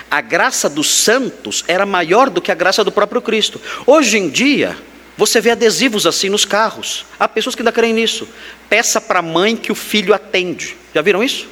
[0.10, 3.60] A graça dos santos era maior do que a graça do próprio Cristo.
[3.86, 4.78] Hoje em dia,
[5.21, 7.05] você vê adesivos assim nos carros.
[7.19, 8.27] Há pessoas que ainda creem nisso.
[8.67, 10.75] Peça para a mãe que o filho atende.
[10.95, 11.47] Já viram isso?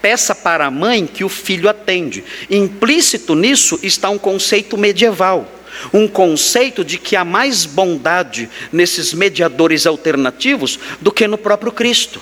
[0.00, 2.22] Peça para a mãe que o filho atende.
[2.48, 5.52] Implícito nisso está um conceito medieval.
[5.92, 12.20] Um conceito de que há mais bondade nesses mediadores alternativos do que no próprio Cristo.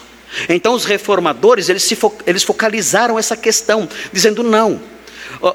[0.49, 4.81] Então os reformadores, eles, fo eles focalizaram essa questão, dizendo não,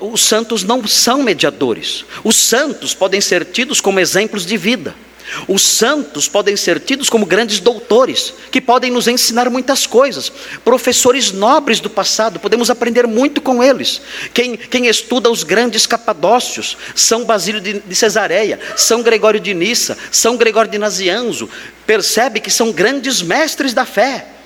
[0.01, 2.05] os santos não são mediadores.
[2.23, 4.93] Os santos podem ser tidos como exemplos de vida.
[5.47, 10.31] Os santos podem ser tidos como grandes doutores, que podem nos ensinar muitas coisas.
[10.63, 14.01] Professores nobres do passado, podemos aprender muito com eles.
[14.33, 19.97] Quem, quem estuda os grandes capadócios, São Basílio de, de Cesareia, São Gregório de Nissa,
[20.11, 21.49] São Gregório de Nazianzo,
[21.85, 24.38] percebe que são grandes mestres da fé.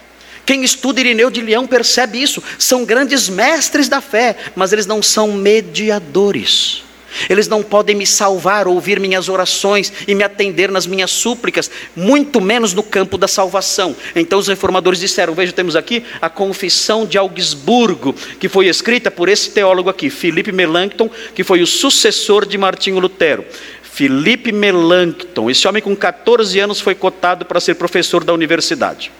[0.46, 2.44] Quem estuda Irineu de Leão percebe isso.
[2.60, 6.84] São grandes mestres da fé, mas eles não são mediadores.
[7.30, 12.42] Eles não podem me salvar, ouvir minhas orações e me atender nas minhas súplicas, muito
[12.42, 13.96] menos no campo da salvação.
[14.16, 19.30] Então os reformadores disseram: veja, temos aqui a Confissão de Augsburgo, que foi escrita por
[19.30, 23.46] esse teólogo aqui, Felipe Melanchthon, que foi o sucessor de Martinho Lutero.
[23.84, 29.12] Felipe Melanchthon, esse homem com 14 anos foi cotado para ser professor da universidade.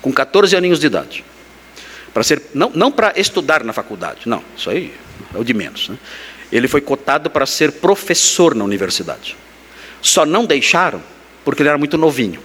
[0.00, 1.24] Com 14 aninhos de idade.
[2.12, 4.92] Para ser, não, não para estudar na faculdade, não, isso aí
[5.34, 5.88] é o de menos.
[5.88, 5.98] Né?
[6.50, 9.36] Ele foi cotado para ser professor na universidade.
[10.02, 11.02] Só não deixaram
[11.44, 12.40] porque ele era muito novinho.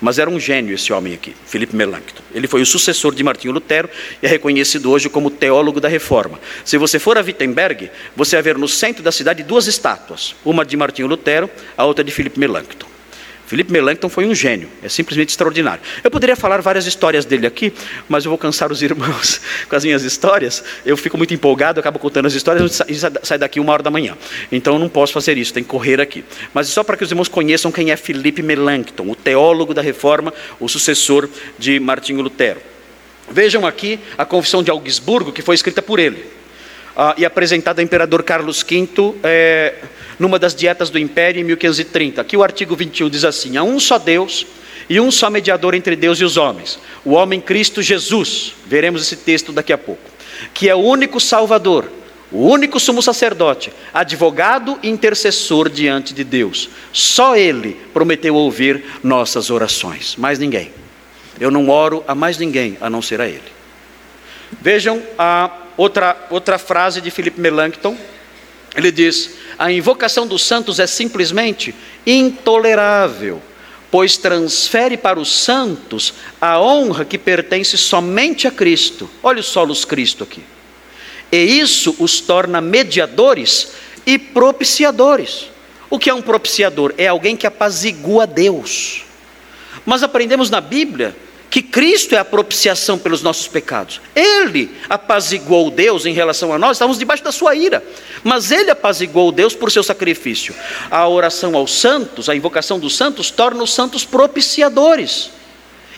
[0.00, 2.22] Mas era um gênio esse homem aqui, Felipe Melanchthon.
[2.32, 3.88] Ele foi o sucessor de Martinho Lutero
[4.22, 6.38] e é reconhecido hoje como teólogo da Reforma.
[6.64, 10.64] Se você for a Wittenberg, você vai ver no centro da cidade duas estátuas, uma
[10.64, 12.93] de Martinho Lutero, a outra de Felipe Melanchthon.
[13.46, 15.82] Felipe Melanchthon foi um gênio, é simplesmente extraordinário.
[16.02, 17.72] Eu poderia falar várias histórias dele aqui,
[18.08, 20.64] mas eu vou cansar os irmãos com as minhas histórias.
[20.84, 24.16] Eu fico muito empolgado, acabo contando as histórias e sai daqui uma hora da manhã.
[24.50, 26.24] Então eu não posso fazer isso, tem que correr aqui.
[26.54, 30.32] Mas só para que os irmãos conheçam quem é Felipe Melanchthon, o teólogo da Reforma,
[30.58, 31.28] o sucessor
[31.58, 32.60] de Martinho Lutero.
[33.30, 36.33] Vejam aqui a Confissão de Augsburgo, que foi escrita por ele
[36.96, 38.88] ah, e apresentada ao imperador Carlos V.
[39.22, 39.74] É,
[40.18, 42.20] numa das dietas do Império em 1530.
[42.20, 44.46] Aqui o artigo 21 diz assim: há um só Deus
[44.88, 48.54] e um só mediador entre Deus e os homens, o homem Cristo Jesus.
[48.66, 50.02] Veremos esse texto daqui a pouco.
[50.52, 51.90] Que é o único Salvador,
[52.30, 56.68] o único sumo sacerdote, advogado e intercessor diante de Deus.
[56.92, 60.72] Só Ele prometeu ouvir nossas orações, mais ninguém.
[61.40, 63.54] Eu não oro a mais ninguém a não ser a Ele.
[64.60, 67.96] Vejam a outra, outra frase de Philip Melanchthon.
[68.76, 71.74] Ele diz: a invocação dos santos é simplesmente
[72.06, 73.40] intolerável,
[73.90, 79.08] pois transfere para os santos a honra que pertence somente a Cristo.
[79.22, 80.42] Olha o solos Cristo aqui.
[81.30, 83.72] E isso os torna mediadores
[84.06, 85.50] e propiciadores.
[85.90, 86.92] O que é um propiciador?
[86.98, 89.04] É alguém que apazigua Deus.
[89.84, 91.14] Mas aprendemos na Bíblia
[91.54, 94.00] que Cristo é a propiciação pelos nossos pecados.
[94.12, 97.80] Ele apaziguou Deus em relação a nós, estávamos debaixo da sua ira,
[98.24, 100.52] mas ele apaziguou Deus por seu sacrifício.
[100.90, 105.30] A oração aos santos, a invocação dos santos, torna os santos propiciadores,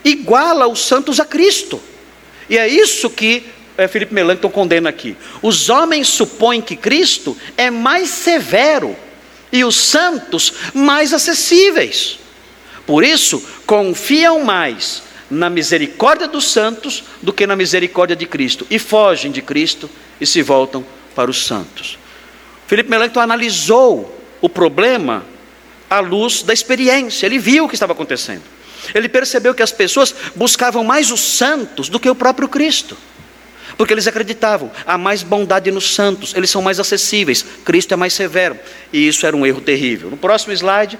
[0.04, 1.80] iguala os santos a Cristo.
[2.50, 3.46] E é isso que
[3.78, 5.16] é, Felipe Melanchthon condena aqui.
[5.40, 8.94] Os homens supõem que Cristo é mais severo
[9.50, 12.18] e os santos mais acessíveis.
[12.86, 18.66] Por isso, confiam mais na misericórdia dos santos do que na misericórdia de Cristo.
[18.70, 21.98] E fogem de Cristo e se voltam para os santos.
[22.66, 25.24] Felipe Melanchthon analisou o problema
[25.88, 27.26] à luz da experiência.
[27.26, 28.42] Ele viu o que estava acontecendo.
[28.94, 32.96] Ele percebeu que as pessoas buscavam mais os santos do que o próprio Cristo.
[33.76, 38.14] Porque eles acreditavam, há mais bondade nos santos, eles são mais acessíveis, Cristo é mais
[38.14, 38.58] severo.
[38.92, 40.08] E isso era um erro terrível.
[40.08, 40.98] No próximo slide,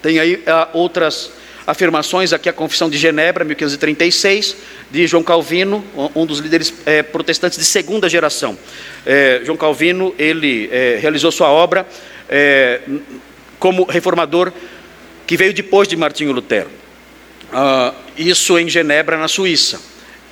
[0.00, 1.30] tem aí uh, outras
[1.66, 4.56] afirmações, aqui a Confissão de Genebra, 1536,
[4.90, 5.84] de João Calvino,
[6.14, 8.58] um dos líderes é, protestantes de segunda geração.
[9.06, 11.86] É, João Calvino, ele é, realizou sua obra
[13.58, 14.52] como reformador
[15.26, 16.70] que veio depois de Martinho Lutero.
[17.52, 19.80] Ah, isso em Genebra, na Suíça.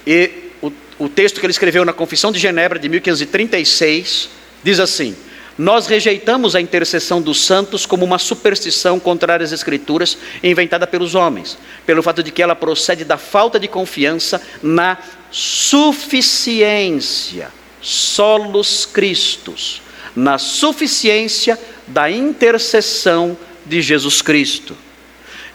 [0.07, 0.31] E
[0.63, 4.29] o, o texto que ele escreveu na Confissão de Genebra, de 1536,
[4.63, 5.17] diz assim:
[5.59, 11.59] nós rejeitamos a intercessão dos santos como uma superstição contrária às Escrituras inventada pelos homens,
[11.85, 14.97] pelo fato de que ela procede da falta de confiança na
[15.33, 17.49] suficiência,
[17.81, 19.83] solos Cristos,
[20.15, 23.37] na suficiência da intercessão
[23.67, 24.77] de Jesus Cristo.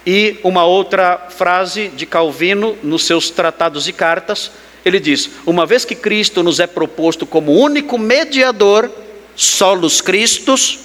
[0.06, 4.52] E uma outra frase de Calvino nos seus tratados e cartas,
[4.84, 8.92] ele diz: Uma vez que Cristo nos é proposto como único mediador,
[9.36, 10.80] solos Cristos,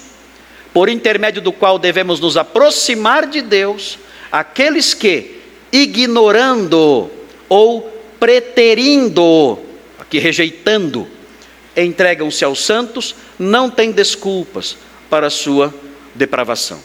[0.73, 3.99] por intermédio do qual devemos nos aproximar de Deus,
[4.31, 5.41] aqueles que,
[5.73, 7.11] ignorando
[7.49, 7.91] ou
[8.21, 9.59] preterindo,
[9.99, 11.07] aqui rejeitando,
[11.77, 14.77] entregam-se aos santos, não têm desculpas
[15.09, 15.75] para a sua
[16.15, 16.81] depravação.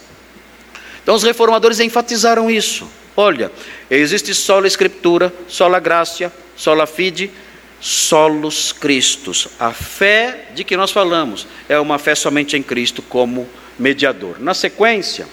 [1.02, 2.88] Então os reformadores enfatizaram isso.
[3.16, 3.52] Olha,
[3.90, 7.30] existe só a escritura, só a graça, só a fide,
[7.84, 9.50] solos Cristos.
[9.60, 13.46] A fé de que nós falamos é uma fé somente em Cristo como
[13.78, 14.40] mediador.
[14.40, 15.28] Na sequência,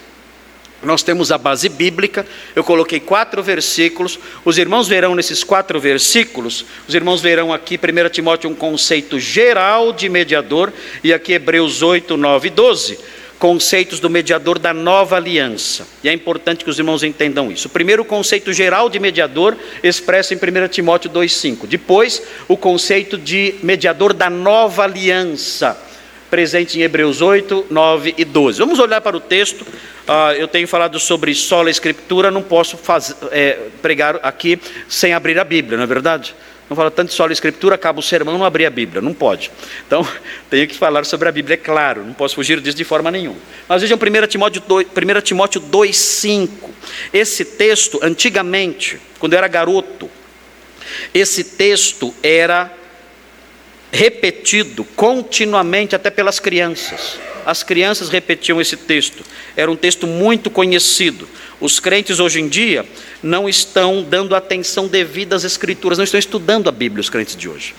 [0.83, 6.65] nós temos a base bíblica, eu coloquei quatro versículos, os irmãos verão nesses quatro versículos,
[6.89, 12.17] os irmãos verão aqui, 1 Timóteo, um conceito geral de mediador, e aqui Hebreus 8,
[12.17, 15.87] 9 e 12 conceitos do mediador da nova aliança.
[16.03, 17.69] E é importante que os irmãos entendam isso.
[17.69, 21.65] Primeiro, conceito geral de mediador, expresso em 1 Timóteo 2,5.
[21.65, 25.75] Depois, o conceito de mediador da nova aliança,
[26.29, 28.59] presente em Hebreus 8, 9 e 12.
[28.59, 29.63] Vamos olhar para o texto.
[29.63, 35.39] Uh, eu tenho falado sobre sola escritura, não posso faz, é, pregar aqui sem abrir
[35.39, 36.35] a Bíblia, não é verdade?
[36.71, 39.51] Não fala tanto de sola escritura, acaba o sermão, não abrir a Bíblia, não pode.
[39.85, 40.07] Então,
[40.49, 43.35] tenho que falar sobre a Bíblia, é claro, não posso fugir disso de forma nenhuma.
[43.67, 46.71] Mas vejam 1 Timóteo 2, 1 Timóteo 2 5.
[47.11, 50.09] Esse texto, antigamente, quando eu era garoto,
[51.13, 52.71] esse texto era
[53.91, 57.19] repetido continuamente até pelas crianças.
[57.45, 59.25] As crianças repetiam esse texto.
[59.57, 61.27] Era um texto muito conhecido.
[61.61, 62.83] Os crentes hoje em dia
[63.21, 67.47] não estão dando atenção devida às escrituras, não estão estudando a Bíblia, os crentes de
[67.47, 67.75] hoje.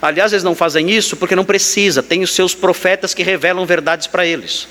[0.00, 4.06] Aliás, eles não fazem isso porque não precisa, tem os seus profetas que revelam verdades
[4.06, 4.68] para eles.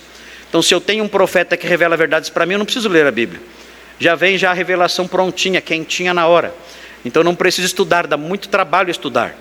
[0.48, 3.06] Então, se eu tenho um profeta que revela verdades para mim, eu não preciso ler
[3.06, 3.42] a Bíblia.
[4.00, 6.56] Já vem já a revelação prontinha, quentinha na hora.
[7.04, 9.36] Então não preciso estudar, dá muito trabalho estudar.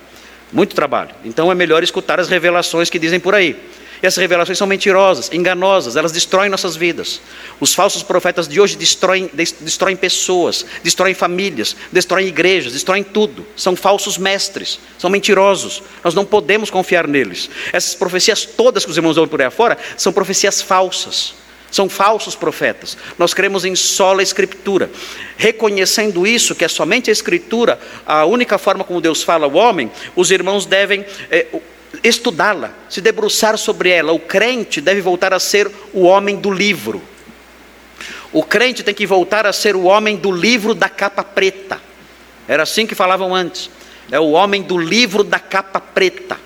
[0.53, 1.11] Muito trabalho.
[1.25, 3.57] Então é melhor escutar as revelações que dizem por aí.
[4.03, 7.21] E essas revelações são mentirosas, enganosas, elas destroem nossas vidas.
[7.59, 13.47] Os falsos profetas de hoje destroem, destroem pessoas, destroem famílias, destroem igrejas, destroem tudo.
[13.57, 15.83] São falsos mestres, são mentirosos.
[16.05, 17.49] Nós não podemos confiar neles.
[17.73, 21.35] Essas profecias todas que os irmãos ouvem por aí afora são profecias falsas.
[21.71, 22.97] São falsos profetas.
[23.19, 24.89] Nós cremos em sola escritura.
[25.37, 29.91] Reconhecendo isso, que é somente a escritura, a única forma como Deus fala ao homem,
[30.15, 31.47] os irmãos devem é,
[32.09, 34.13] estudá-la, se debruçar sobre ela.
[34.13, 37.03] O crente deve voltar a ser o homem do livro.
[38.33, 41.81] O crente tem que voltar a ser o homem do livro da capa preta.
[42.47, 43.71] Era assim que falavam antes.
[44.11, 46.39] É o homem do livro da capa preta.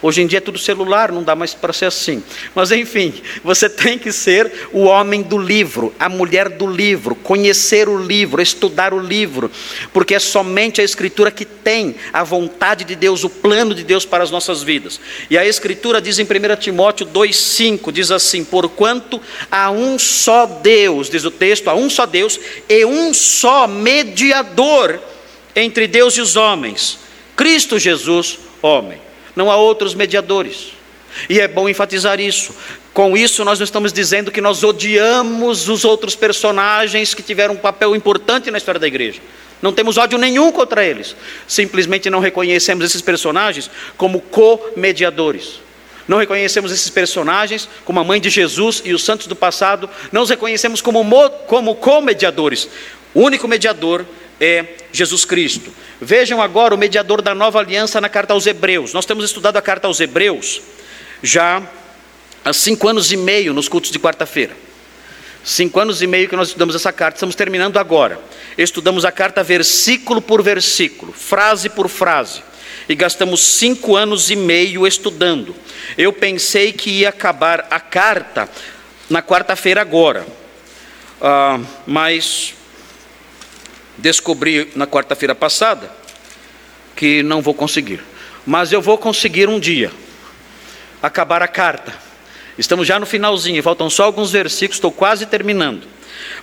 [0.00, 2.22] Hoje em dia é tudo celular, não dá mais para ser assim.
[2.54, 7.88] Mas enfim, você tem que ser o homem do livro, a mulher do livro, conhecer
[7.88, 9.50] o livro, estudar o livro,
[9.92, 14.04] porque é somente a Escritura que tem a vontade de Deus, o plano de Deus
[14.04, 15.00] para as nossas vidas.
[15.28, 16.26] E a Escritura diz em 1
[16.60, 19.20] Timóteo 2,5: diz assim: Porquanto
[19.50, 22.38] há um só Deus, diz o texto, há um só Deus
[22.68, 25.00] e um só mediador
[25.56, 27.00] entre Deus e os homens,
[27.34, 29.07] Cristo Jesus, homem
[29.38, 30.72] não há outros mediadores.
[31.30, 32.52] E é bom enfatizar isso.
[32.92, 37.58] Com isso, nós não estamos dizendo que nós odiamos os outros personagens que tiveram um
[37.58, 39.20] papel importante na história da igreja.
[39.62, 41.14] Não temos ódio nenhum contra eles.
[41.46, 45.60] Simplesmente não reconhecemos esses personagens como co-mediadores.
[46.08, 49.88] Não reconhecemos esses personagens como a mãe de Jesus e os santos do passado.
[50.10, 51.04] Não os reconhecemos como,
[51.46, 52.68] como co-mediadores.
[53.14, 54.04] O único mediador
[54.40, 55.72] é Jesus Cristo.
[56.00, 58.92] Vejam agora o mediador da nova aliança na carta aos Hebreus.
[58.92, 60.60] Nós temos estudado a carta aos Hebreus
[61.22, 61.62] já
[62.44, 64.56] há cinco anos e meio nos cultos de quarta-feira.
[65.44, 68.20] Cinco anos e meio que nós estudamos essa carta, estamos terminando agora.
[68.56, 72.42] Estudamos a carta versículo por versículo, frase por frase,
[72.88, 75.54] e gastamos cinco anos e meio estudando.
[75.96, 78.48] Eu pensei que ia acabar a carta
[79.08, 80.26] na quarta-feira agora,
[81.20, 82.54] ah, mas
[83.98, 85.90] descobri na quarta-feira passada
[86.96, 88.00] que não vou conseguir.
[88.46, 89.90] Mas eu vou conseguir um dia
[91.02, 91.92] acabar a carta.
[92.56, 95.86] Estamos já no finalzinho, faltam só alguns versículos, estou quase terminando.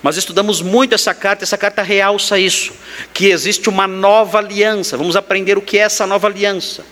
[0.02, 2.74] Mas estudamos muito essa carta, essa carta realça isso,
[3.14, 4.98] que existe uma nova aliança.
[4.98, 6.86] Vamos aprender o que é essa nova aliança.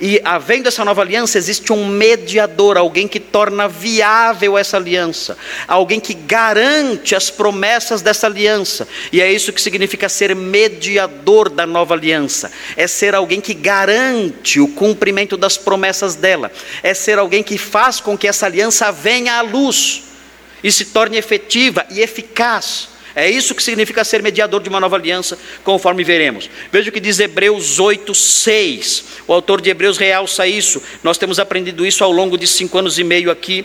[0.00, 5.36] E havendo essa nova aliança, existe um mediador, alguém que torna viável essa aliança,
[5.68, 8.88] alguém que garante as promessas dessa aliança.
[9.12, 12.50] E é isso que significa ser mediador da nova aliança.
[12.76, 16.50] É ser alguém que garante o cumprimento das promessas dela.
[16.82, 20.04] É ser alguém que faz com que essa aliança venha à luz
[20.64, 22.88] e se torne efetiva e eficaz.
[23.14, 26.48] É isso que significa ser mediador de uma nova aliança, conforme veremos.
[26.70, 29.04] Veja o que diz Hebreus 8, 6.
[29.26, 30.82] O autor de Hebreus realça isso.
[31.02, 33.64] Nós temos aprendido isso ao longo de cinco anos e meio aqui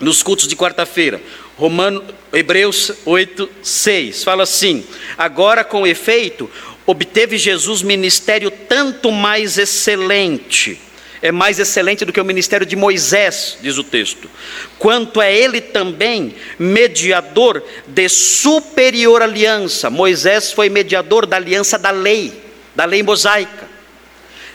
[0.00, 1.20] nos cultos de quarta-feira.
[1.56, 4.24] Romano, Hebreus 8, 6.
[4.24, 4.84] Fala assim:
[5.16, 6.50] Agora, com efeito,
[6.84, 10.85] obteve Jesus ministério tanto mais excelente
[11.26, 14.30] é mais excelente do que o ministério de Moisés, diz o texto.
[14.78, 19.90] Quanto é ele também mediador de superior aliança.
[19.90, 22.32] Moisés foi mediador da aliança da lei,
[22.74, 23.66] da lei mosaica.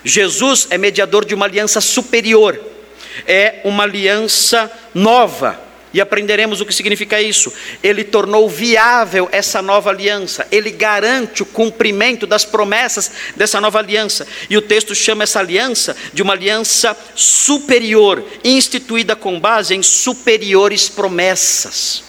[0.03, 2.59] Jesus é mediador de uma aliança superior,
[3.27, 7.53] é uma aliança nova e aprenderemos o que significa isso.
[7.83, 14.27] Ele tornou viável essa nova aliança, ele garante o cumprimento das promessas dessa nova aliança.
[14.49, 20.89] E o texto chama essa aliança de uma aliança superior, instituída com base em superiores
[20.89, 22.03] promessas.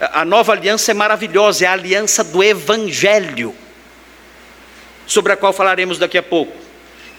[0.00, 3.54] A nova aliança é maravilhosa, é a aliança do Evangelho,
[5.06, 6.64] sobre a qual falaremos daqui a pouco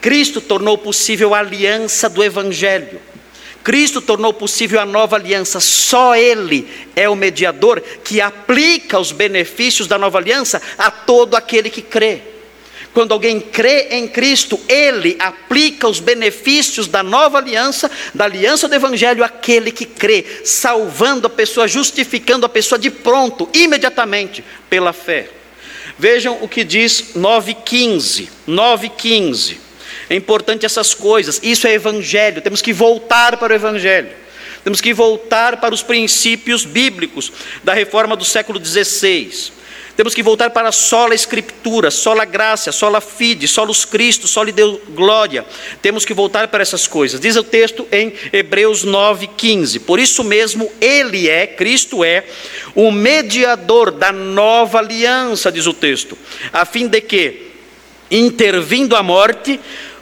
[0.06, 3.02] Cristo tornou possível a aliança do Evangelho.
[3.66, 5.60] Cristo tornou possível a nova aliança.
[5.60, 11.72] Só Ele é o mediador que aplica os benefícios da nova aliança a todo aquele
[11.72, 12.22] que crê.
[12.94, 18.76] Quando alguém crê em Cristo, ele aplica os benefícios da nova aliança, da aliança do
[18.76, 25.28] Evangelho, àquele que crê, salvando a pessoa, justificando a pessoa de pronto, imediatamente, pela fé.
[26.00, 28.30] Vejam o que diz 9,15.
[28.48, 29.65] 9,15.
[30.10, 34.26] É importante essas coisas, isso é Evangelho, temos que voltar para o Evangelho.
[34.64, 37.32] Temos que voltar para os princípios bíblicos
[37.64, 39.54] da reforma do século XVI.
[39.96, 44.80] Temos que voltar para a sola escritura, sola graça, sola fide, solos Cristo, soli Deus
[44.90, 45.46] glória.
[45.82, 47.20] Temos que voltar para essas coisas.
[47.20, 49.80] Diz o texto em Hebreus 9:15.
[49.80, 52.26] Por isso mesmo ele é, Cristo é,
[52.74, 56.18] o mediador da nova aliança, diz o texto,
[56.52, 57.52] a fim de que
[58.12, 59.60] intervindo a morte,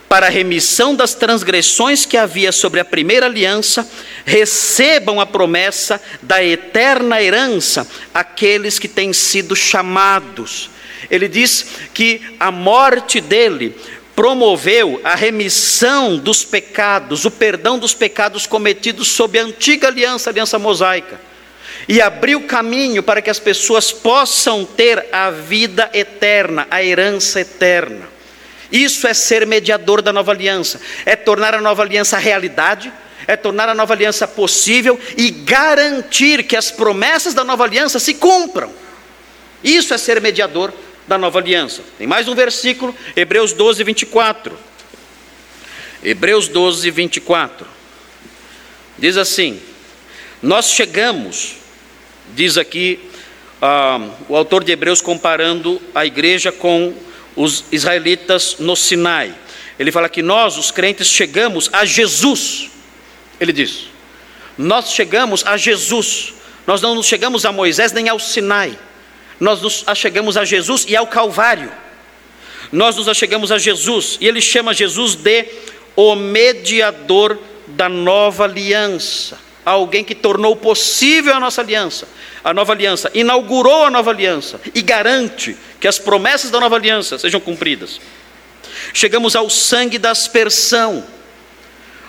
[0.08, 3.88] para a remissão das transgressões que havia sobre a primeira aliança,
[4.26, 10.70] recebam a promessa da eterna herança aqueles que têm sido chamados.
[11.10, 13.76] Ele diz que a morte dele
[14.16, 20.32] promoveu a remissão dos pecados, o perdão dos pecados cometidos sob a antiga aliança, a
[20.32, 21.20] aliança mosaica,
[21.88, 28.13] e abriu caminho para que as pessoas possam ter a vida eterna, a herança eterna.
[28.74, 32.92] Isso é ser mediador da nova aliança, é tornar a nova aliança realidade,
[33.28, 38.16] é tornar a nova aliança possível e garantir que as promessas da nova aliança se
[38.16, 38.74] cumpram.
[39.64, 40.74] Isso é ser mediador
[41.08, 41.84] da nova aliança.
[42.00, 44.58] Tem mais um versículo, Hebreus 12, 24.
[46.04, 47.68] Hebreus 12, 24.
[48.98, 49.62] Diz assim:
[50.42, 51.58] Nós chegamos,
[52.36, 53.00] diz aqui
[53.62, 56.92] ah, o autor de Hebreus comparando a igreja com
[57.36, 59.34] os israelitas no Sinai.
[59.78, 62.70] Ele fala que nós, os crentes, chegamos a Jesus.
[63.40, 63.86] Ele diz:
[64.58, 66.34] Nós chegamos a Jesus.
[66.66, 68.78] Nós não nos chegamos a Moisés nem ao Sinai.
[69.40, 71.72] Nós nos achegamos a Jesus e ao Calvário.
[72.72, 75.46] Nós nos achegamos a Jesus e ele chama Jesus de
[75.96, 79.38] o mediador da nova aliança.
[79.66, 82.08] Alguém que tornou possível a nossa aliança
[82.44, 87.18] a nova aliança, inaugurou a nova aliança e garante que as promessas da nova aliança
[87.18, 88.02] sejam cumpridas.
[88.94, 91.06] Chegamos ao sangue da aspersão.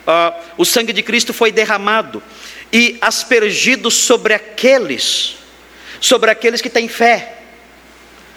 [0.06, 2.22] Ah, o sangue de Cristo foi derramado
[2.72, 5.36] e aspergido sobre aqueles,
[6.00, 7.38] sobre aqueles que têm fé,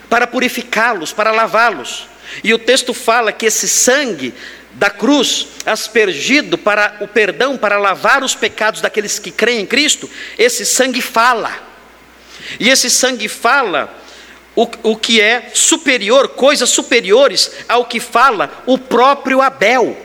[0.07, 2.07] para purificá-los, para lavá-los.
[2.43, 4.33] E o texto fala que esse sangue
[4.77, 10.07] da cruz, aspergido para o perdão, para lavar os pecados daqueles que creem em Cristo,
[10.37, 11.51] esse sangue fala.
[12.59, 13.91] E esse sangue fala
[14.55, 19.97] o, o que é superior, coisas superiores ao que fala o próprio Abel.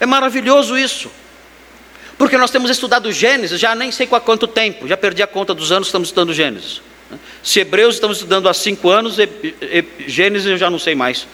[0.00, 1.10] É maravilhoso isso.
[2.16, 5.52] Porque nós temos estudado Gênesis já nem sei há quanto tempo, já perdi a conta
[5.52, 6.80] dos anos que estamos estudando Gênesis.
[7.42, 11.26] Se Hebreus estamos estudando há cinco anos, e, Gênesis eu já não sei mais.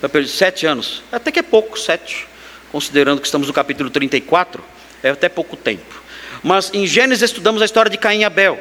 [0.00, 1.02] Já perdi sete anos.
[1.12, 2.26] Até que é pouco, sete.
[2.72, 4.62] Considerando que estamos no capítulo 34,
[5.02, 6.02] é até pouco tempo.
[6.42, 8.58] Mas em Gênesis estudamos a história de Caim e Abel.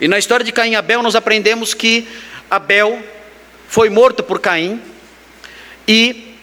[0.00, 2.08] E na história de Caim e Abel, nós aprendemos que
[2.50, 3.02] Abel
[3.68, 4.80] foi morto por Caim,
[5.86, 6.34] e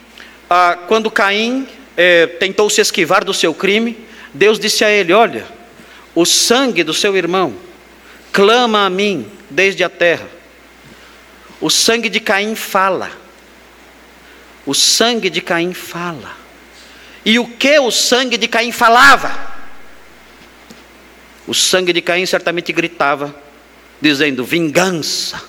[0.48, 1.66] ah, quando Caim
[1.96, 3.96] eh, tentou se esquivar do seu crime,
[4.32, 5.44] Deus disse a ele: Olha,
[6.14, 7.54] o sangue do seu irmão
[8.32, 10.28] clama a mim desde a terra.
[11.60, 13.21] O sangue de Caim fala.
[14.64, 16.36] O sangue de Caim fala.
[17.24, 19.52] E o que o sangue de Caim falava?
[21.46, 23.34] O sangue de Caim certamente gritava,
[24.00, 25.42] dizendo: vingança,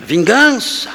[0.00, 0.90] vingança.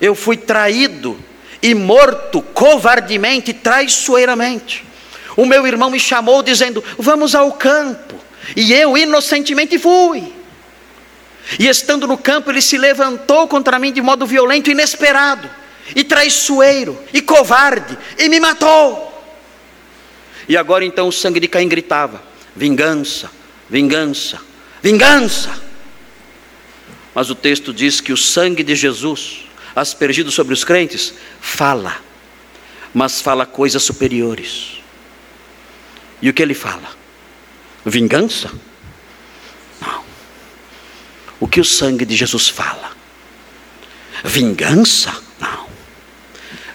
[0.00, 1.18] Eu fui traído
[1.60, 4.84] e morto covardemente, traiçoeiramente.
[5.36, 8.16] O meu irmão me chamou dizendo: Vamos ao campo.
[8.56, 10.37] E eu inocentemente fui.
[11.56, 15.48] E estando no campo, ele se levantou contra mim de modo violento, inesperado,
[15.94, 19.06] e traiçoeiro, e covarde, e me matou.
[20.48, 22.22] E agora então o sangue de Caim gritava:
[22.56, 23.30] vingança,
[23.70, 24.40] vingança,
[24.82, 25.68] vingança.
[27.14, 29.44] Mas o texto diz que o sangue de Jesus,
[29.74, 31.96] aspergido sobre os crentes, fala,
[32.92, 34.78] mas fala coisas superiores.
[36.20, 36.90] E o que ele fala?
[37.84, 38.50] Vingança?
[41.40, 42.92] O que o sangue de Jesus fala?
[44.24, 45.14] Vingança?
[45.40, 45.66] Não.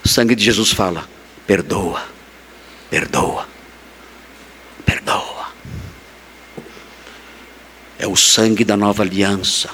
[0.03, 1.07] O sangue de Jesus fala:
[1.45, 2.03] perdoa,
[2.89, 3.47] perdoa,
[4.86, 5.43] perdoa
[8.03, 9.70] é o sangue da nova aliança,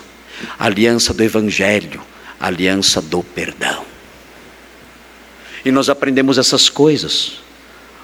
[0.59, 1.99] aliança do Evangelho,
[2.39, 3.83] aliança do perdão.
[5.65, 7.41] E nós aprendemos essas coisas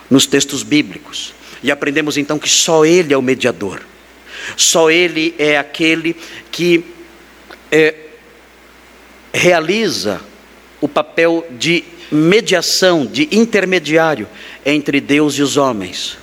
[0.09, 1.31] nos textos bíblicos.
[1.61, 3.83] E aprendemos então que só Ele é o mediador.
[4.55, 6.15] Só Ele é aquele
[6.51, 6.83] que
[7.71, 7.95] é,
[9.33, 10.21] realiza
[10.79, 14.27] o papel de mediação, de intermediário
[14.65, 16.17] entre Deus e os homens.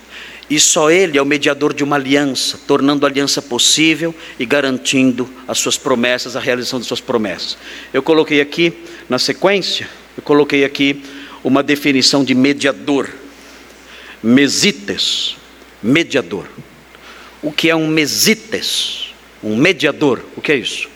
[0.49, 5.29] E só Ele é o mediador de uma aliança, tornando a aliança possível e garantindo
[5.47, 7.57] as suas promessas, a realização de suas promessas.
[7.93, 8.73] Eu coloquei aqui,
[9.09, 11.03] na sequência, eu coloquei aqui
[11.43, 13.09] uma definição de mediador.
[14.21, 15.35] Mesites,
[15.81, 16.45] mediador.
[17.43, 19.13] O que é um mesites?
[19.43, 20.87] Um mediador, o que é isso?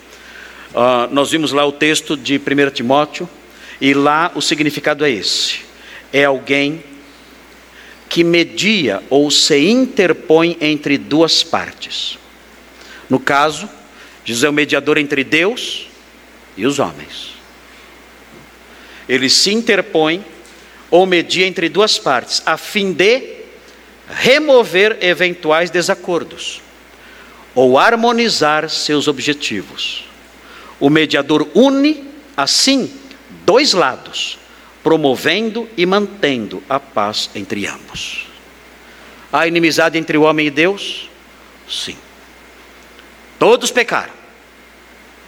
[0.70, 3.28] Uh, nós vimos lá o texto de 1 Timóteo,
[3.78, 5.60] e lá o significado é esse:
[6.10, 6.82] é alguém
[8.08, 12.18] que media ou se interpõe entre duas partes.
[13.10, 13.68] No caso,
[14.24, 15.86] Jesus é o mediador entre Deus
[16.56, 17.34] e os homens.
[19.06, 20.24] Ele se interpõe
[20.90, 23.37] ou media entre duas partes, a fim de
[24.08, 26.60] remover eventuais desacordos
[27.54, 30.04] ou harmonizar seus objetivos.
[30.80, 32.04] O mediador une,
[32.36, 32.92] assim,
[33.44, 34.38] dois lados,
[34.82, 38.26] promovendo e mantendo a paz entre ambos.
[39.32, 41.10] Há inimizade entre o homem e Deus?
[41.68, 41.96] Sim.
[43.38, 44.14] Todos pecaram,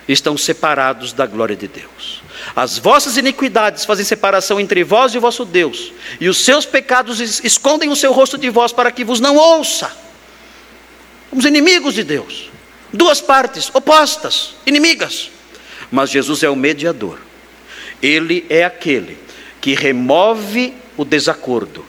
[0.09, 2.20] estão separados da glória de Deus.
[2.55, 7.21] As vossas iniquidades fazem separação entre vós e o vosso Deus, e os seus pecados
[7.45, 9.91] escondem o seu rosto de vós para que vos não ouça.
[11.31, 12.51] Somos inimigos de Deus,
[12.93, 15.31] duas partes opostas, inimigas.
[15.91, 17.19] Mas Jesus é o mediador,
[18.03, 19.19] ele é aquele
[19.61, 21.85] que remove o desacordo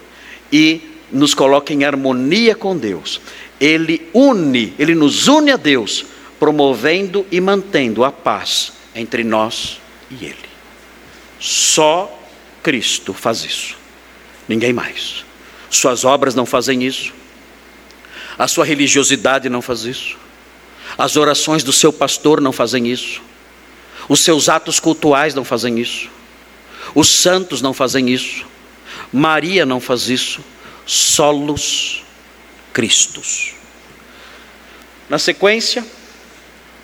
[0.52, 3.20] e nos coloca em harmonia com Deus.
[3.60, 6.04] Ele une, ele nos une a Deus,
[6.38, 9.81] promovendo e mantendo a paz entre nós
[10.20, 10.52] e Ele.
[11.40, 12.20] Só
[12.62, 13.76] Cristo faz isso,
[14.48, 15.24] ninguém mais.
[15.70, 17.12] Suas obras não fazem isso,
[18.38, 20.16] a sua religiosidade não faz isso,
[20.96, 23.22] as orações do seu pastor não fazem isso,
[24.08, 26.10] os seus atos cultuais não fazem isso.
[26.94, 28.44] Os santos não fazem isso.
[29.12, 30.40] Maria não faz isso.
[30.84, 32.02] Solos
[32.72, 33.54] Cristos.
[35.08, 35.84] Na sequência,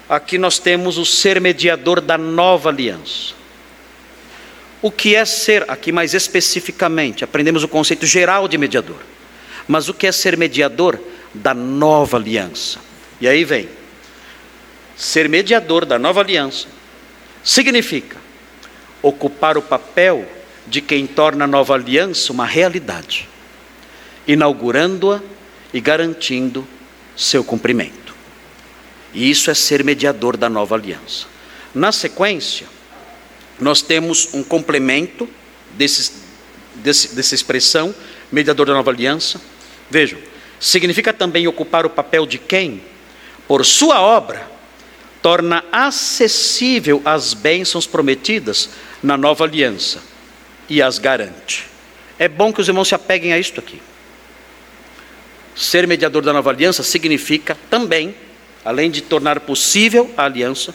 [0.09, 3.34] aqui nós temos o ser mediador da nova aliança.
[4.80, 9.00] O que é ser, aqui mais especificamente, aprendemos o conceito geral de mediador.
[9.66, 10.98] Mas o que é ser mediador
[11.34, 12.78] da nova aliança?
[13.20, 13.68] E aí vem.
[14.96, 16.68] Ser mediador da nova aliança
[17.44, 18.16] significa
[19.02, 20.26] ocupar o papel
[20.66, 23.28] de quem torna a nova aliança uma realidade,
[24.26, 25.20] inaugurando-a
[25.72, 26.66] e garantindo
[27.16, 28.07] seu cumprimento.
[29.12, 31.26] E isso é ser mediador da nova aliança.
[31.74, 32.66] Na sequência,
[33.61, 35.28] nós temos um complemento
[35.70, 36.12] desse,
[36.74, 37.94] dessa expressão,
[38.30, 39.40] mediador da nova aliança.
[39.90, 40.18] Vejam,
[40.61, 42.82] significa também ocupar o papel de quem,
[43.46, 44.48] por sua obra,
[45.22, 48.70] torna acessível as bênçãos prometidas
[49.02, 50.02] na nova aliança
[50.68, 51.66] e as garante.
[52.18, 53.80] É bom que os irmãos se apeguem a isto aqui.
[55.54, 58.14] Ser mediador da nova aliança significa também,
[58.69, 60.75] além de tornar possível a aliança,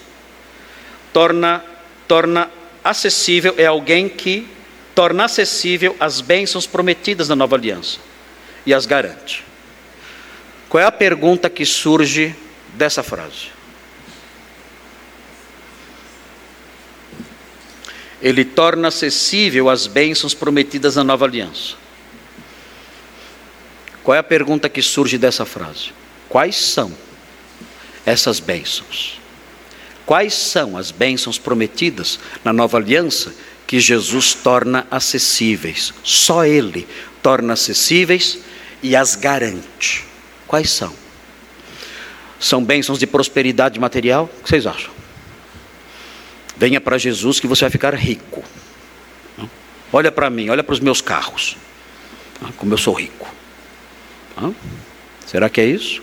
[1.14, 1.64] torna,
[2.08, 2.50] torna
[2.84, 4.48] acessível, é alguém que
[4.96, 8.00] torna acessível as bênçãos prometidas na nova aliança
[8.66, 9.46] e as garante.
[10.68, 12.36] Qual é a pergunta que surge
[12.74, 13.52] dessa frase?
[18.24, 21.76] ele torna acessível as bênçãos prometidas na nova aliança.
[24.02, 25.92] Qual é a pergunta que surge dessa frase?
[26.30, 26.92] Quais são
[28.06, 29.20] essas bênçãos?
[30.06, 33.34] Quais são as bênçãos prometidas na nova aliança
[33.66, 35.94] que Jesus torna acessíveis?
[36.04, 36.88] Só Ele
[37.22, 38.40] torna acessíveis
[38.82, 40.04] e as garante.
[40.46, 40.94] Quais são?
[42.40, 44.30] São bênçãos de prosperidade material?
[44.40, 44.92] O que vocês acham?
[46.58, 48.44] Venha para Jesus que você vai ficar rico.
[49.92, 51.56] Olha para mim, olha para os meus carros.
[52.58, 53.34] Como eu sou rico.
[55.26, 56.02] Será que é isso?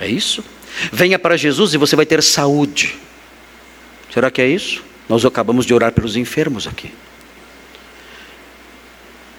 [0.00, 0.44] É isso?
[0.92, 2.96] Venha para Jesus e você vai ter saúde.
[4.12, 4.84] Será que é isso?
[5.08, 6.92] Nós acabamos de orar pelos enfermos aqui.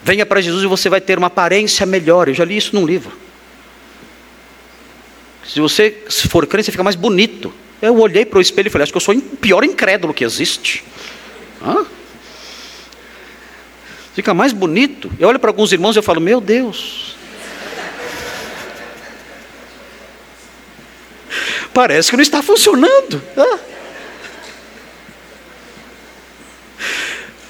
[0.03, 2.27] Venha para Jesus e você vai ter uma aparência melhor.
[2.27, 3.11] Eu já li isso num livro.
[5.45, 7.53] Se você se for crente, você fica mais bonito.
[7.81, 10.23] Eu olhei para o espelho e falei: Acho que eu sou o pior incrédulo que
[10.23, 10.83] existe.
[11.61, 11.85] Hã?
[14.13, 15.11] Fica mais bonito.
[15.19, 17.16] Eu olho para alguns irmãos e eu falo: Meu Deus.
[21.77, 23.21] Parece que não está funcionando.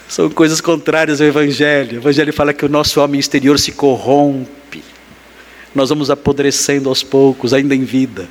[0.09, 1.93] São coisas contrárias ao Evangelho.
[1.93, 4.83] O Evangelho fala que o nosso homem exterior se corrompe.
[5.73, 8.27] Nós vamos apodrecendo aos poucos, ainda em vida.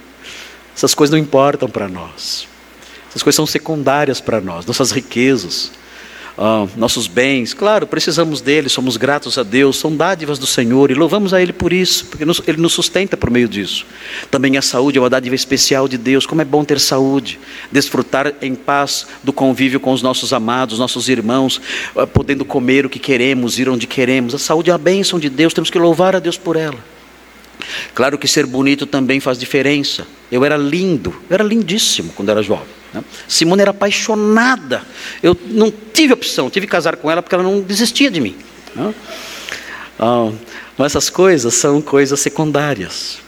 [0.76, 2.46] Essas coisas não importam para nós.
[3.08, 5.72] Essas coisas são secundárias para nós, nossas riquezas
[6.38, 7.54] ah, nossos bens.
[7.54, 11.52] Claro, precisamos deles, somos gratos a Deus, são dádivas do Senhor e louvamos a Ele
[11.52, 13.86] por isso, porque nos, Ele nos sustenta por meio disso.
[14.30, 16.26] Também a saúde é uma dádiva especial de Deus.
[16.26, 17.38] Como é bom ter saúde,
[17.72, 21.60] desfrutar em paz do convívio com os nossos amados, nossos irmãos,
[21.96, 24.34] ah, podendo comer o que queremos, ir onde queremos.
[24.34, 26.95] A saúde é a bênção de Deus, temos que louvar a Deus por ela.
[27.94, 30.06] Claro que ser bonito também faz diferença.
[30.30, 32.66] Eu era lindo, eu era lindíssimo quando era jovem.
[32.92, 33.02] Né?
[33.28, 34.82] Simone era apaixonada.
[35.22, 38.36] Eu não tive opção, tive que casar com ela porque ela não desistia de mim.
[38.74, 38.94] Né?
[39.98, 40.30] Ah,
[40.76, 43.18] mas essas coisas são coisas secundárias.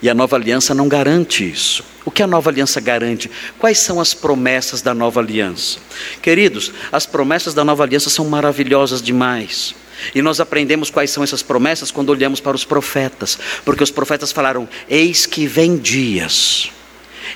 [0.00, 1.84] E a nova aliança não garante isso.
[2.04, 3.30] O que a nova aliança garante?
[3.58, 5.78] Quais são as promessas da nova aliança?
[6.20, 9.74] Queridos, as promessas da nova aliança são maravilhosas demais.
[10.14, 14.32] E nós aprendemos quais são essas promessas quando olhamos para os profetas, porque os profetas
[14.32, 16.70] falaram: Eis que vem dias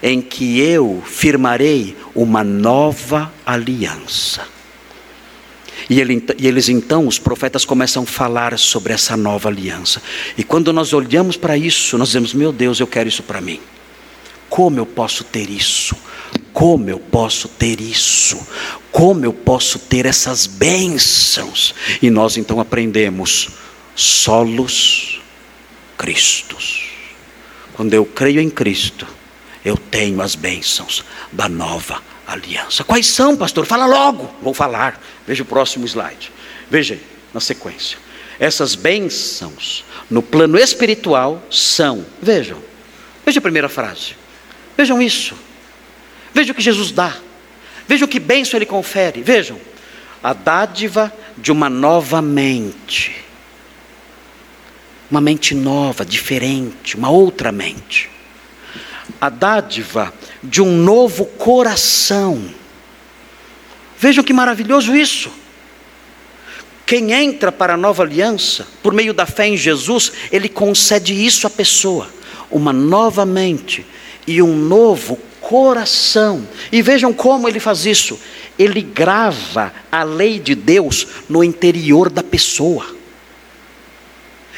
[0.02, 4.42] em que eu firmarei uma nova aliança.
[5.88, 10.02] E, ele, e, eles então, os profetas começam a falar sobre essa nova aliança.
[10.36, 13.60] E quando nós olhamos para isso, nós dizemos: Meu Deus, eu quero isso para mim.
[14.48, 15.94] Como eu posso ter isso?
[16.52, 18.38] Como eu posso ter isso?
[18.96, 21.74] Como eu posso ter essas bênçãos?
[22.00, 23.50] E nós então aprendemos
[23.94, 25.20] solos
[25.98, 26.92] Cristos.
[27.74, 29.06] Quando eu creio em Cristo,
[29.62, 32.84] eu tenho as bênçãos da nova aliança.
[32.84, 33.66] Quais são, pastor?
[33.66, 34.34] Fala logo.
[34.40, 34.98] Vou falar.
[35.26, 36.32] Veja o próximo slide.
[36.70, 37.02] Veja aí,
[37.34, 37.98] na sequência.
[38.40, 42.62] Essas bênçãos no plano espiritual são, vejam,
[43.26, 44.16] veja a primeira frase.
[44.74, 45.34] Vejam isso.
[46.32, 47.25] Veja o que Jesus dá.
[47.86, 49.22] Veja o que bênção ele confere.
[49.22, 49.60] Vejam.
[50.22, 53.24] A dádiva de uma nova mente.
[55.10, 58.10] Uma mente nova, diferente, uma outra mente.
[59.20, 60.12] A dádiva
[60.42, 62.44] de um novo coração.
[63.98, 65.30] Vejam que maravilhoso isso.
[66.84, 71.46] Quem entra para a nova aliança, por meio da fé em Jesus, ele concede isso
[71.46, 72.08] à pessoa,
[72.48, 73.84] uma nova mente
[74.24, 76.46] e um novo coração.
[76.72, 78.18] E vejam como ele faz isso.
[78.58, 82.84] Ele grava a lei de Deus no interior da pessoa.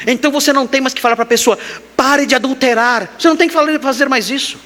[0.07, 1.59] Então você não tem mais que falar para a pessoa:
[1.95, 3.13] pare de adulterar.
[3.19, 4.57] Você não tem que fazer mais isso.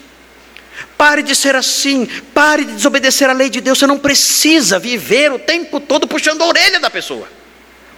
[0.98, 3.78] Pare de ser assim, pare de desobedecer a lei de Deus.
[3.78, 7.28] Você não precisa viver o tempo todo puxando a orelha da pessoa.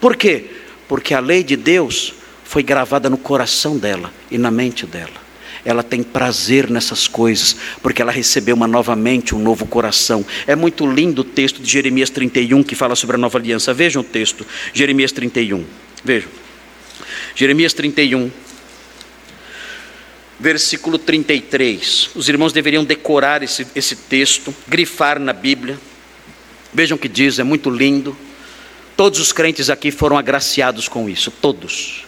[0.01, 0.49] Por quê?
[0.87, 2.13] Porque a lei de Deus
[2.43, 5.24] foi gravada no coração dela e na mente dela
[5.65, 10.23] ela tem prazer nessas coisas, porque ela recebeu uma nova mente, um novo coração.
[10.45, 13.73] É muito lindo o texto de Jeremias 31 que fala sobre a nova aliança.
[13.73, 15.65] Vejam o texto, Jeremias 31.
[16.03, 16.29] Vejam.
[17.35, 18.31] Jeremias 31,
[20.39, 22.11] versículo 33.
[22.15, 25.79] Os irmãos deveriam decorar esse, esse texto, grifar na Bíblia.
[26.71, 28.15] Vejam o que diz, é muito lindo.
[28.95, 32.04] Todos os crentes aqui foram agraciados com isso, todos.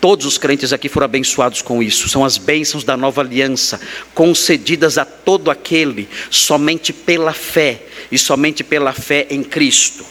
[0.00, 2.08] Todos os crentes aqui foram abençoados com isso.
[2.08, 3.80] São as bênçãos da nova aliança,
[4.14, 7.82] concedidas a todo aquele somente pela fé
[8.12, 10.04] e somente pela fé em Cristo.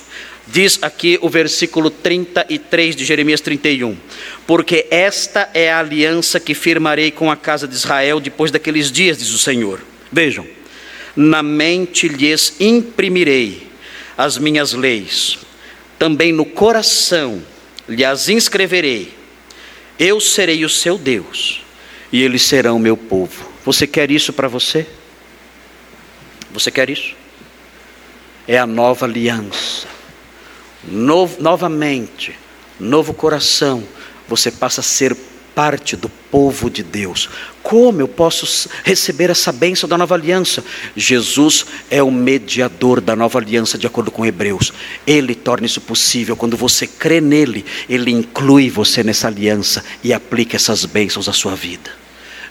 [0.48, 3.96] Diz aqui o versículo 33 de Jeremias 31:
[4.46, 9.18] Porque esta é a aliança que firmarei com a casa de Israel depois daqueles dias,
[9.18, 9.82] diz o Senhor.
[10.12, 10.46] Vejam,
[11.16, 13.68] na mente lhes imprimirei
[14.18, 15.40] as minhas leis,
[15.98, 17.42] também no coração
[17.88, 19.25] lhes inscreverei
[20.00, 21.62] eu serei o seu Deus
[22.12, 23.50] e eles serão o meu povo.
[23.64, 24.88] Você quer isso para você?
[26.52, 27.16] Você quer isso?
[28.48, 29.88] É a nova aliança.
[30.84, 32.38] Novo, novamente,
[32.80, 33.84] novo coração.
[34.28, 35.16] Você passa a ser
[35.56, 37.30] parte do povo de Deus.
[37.64, 40.64] Como eu posso receber essa bênção da nova aliança?
[40.96, 44.74] Jesus é o mediador da nova aliança, de acordo com Hebreus.
[45.08, 46.36] Ele torna isso possível.
[46.36, 51.56] Quando você crê nele, ele inclui você nessa aliança e aplica essas bênçãos à sua
[51.56, 51.90] vida.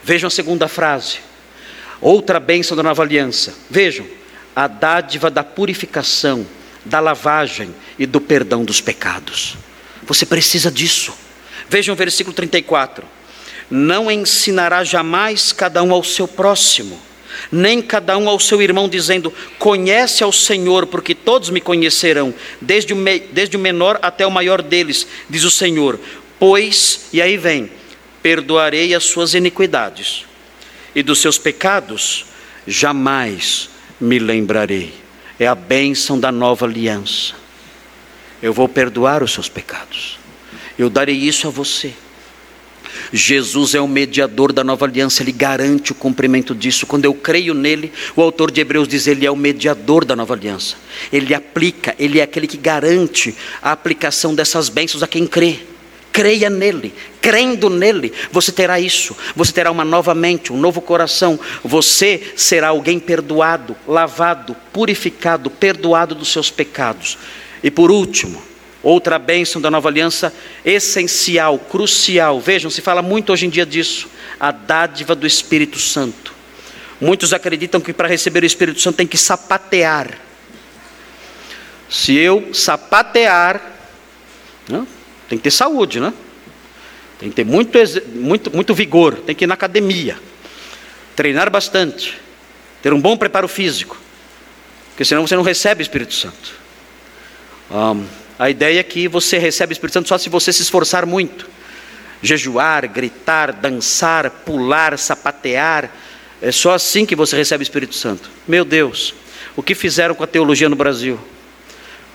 [0.03, 1.19] Vejam a segunda frase.
[2.01, 3.55] Outra bênção da nova aliança.
[3.71, 4.07] Vejam,
[4.57, 6.47] a dádiva da purificação,
[6.85, 9.57] da lavagem e do perdão dos pecados.
[10.07, 11.24] Você precisa disso.
[11.69, 13.05] Vejam o versículo 34.
[13.71, 17.01] Não ensinará jamais cada um ao seu próximo,
[17.51, 22.93] nem cada um ao seu irmão, dizendo: Conhece ao Senhor, porque todos me conhecerão, desde
[22.93, 25.99] o, me, desde o menor até o maior deles, diz o Senhor.
[26.39, 27.71] Pois, e aí vem:
[28.23, 30.25] perdoarei as suas iniquidades,
[30.95, 32.27] e dos seus pecados
[32.67, 34.95] jamais me lembrarei.
[35.39, 37.35] É a bênção da nova aliança.
[38.43, 40.19] eu vou perdoar os seus pecados.
[40.79, 41.95] Eu darei isso a você.
[43.13, 46.87] Jesus é o mediador da nova aliança, ele garante o cumprimento disso.
[46.87, 50.35] Quando eu creio nele, o autor de Hebreus diz: ele é o mediador da nova
[50.35, 50.77] aliança.
[51.13, 55.59] Ele aplica, ele é aquele que garante a aplicação dessas bênçãos a quem crê.
[56.13, 59.17] Creia nele, crendo nele, você terá isso.
[59.35, 61.41] Você terá uma nova mente, um novo coração.
[61.65, 67.19] Você será alguém perdoado, lavado, purificado, perdoado dos seus pecados.
[67.65, 68.41] E por último,
[68.85, 70.33] Outra bênção da nova aliança,
[70.63, 72.39] essencial, crucial.
[72.39, 74.09] Vejam, se fala muito hoje em dia disso.
[74.39, 76.35] A dádiva do Espírito Santo.
[77.01, 80.19] Muitos acreditam que para receber o Espírito Santo tem que sapatear.
[81.89, 83.61] Se eu sapatear,
[84.69, 84.87] né,
[85.29, 86.13] tem que ter saúde, né?
[87.19, 87.79] Tem que ter muito,
[88.15, 90.19] muito, muito vigor, tem que ir na academia,
[91.15, 92.21] treinar bastante,
[92.83, 93.97] ter um bom preparo físico,
[94.91, 96.55] porque senão você não recebe o Espírito Santo.
[97.71, 98.05] Um,
[98.39, 101.49] a ideia é que você recebe o Espírito Santo só se você se esforçar muito.
[102.23, 105.91] Jejuar, gritar, dançar, pular, sapatear.
[106.43, 108.31] É só assim que você recebe o Espírito Santo.
[108.49, 109.15] Meu Deus,
[109.55, 111.19] o que fizeram com a teologia no Brasil?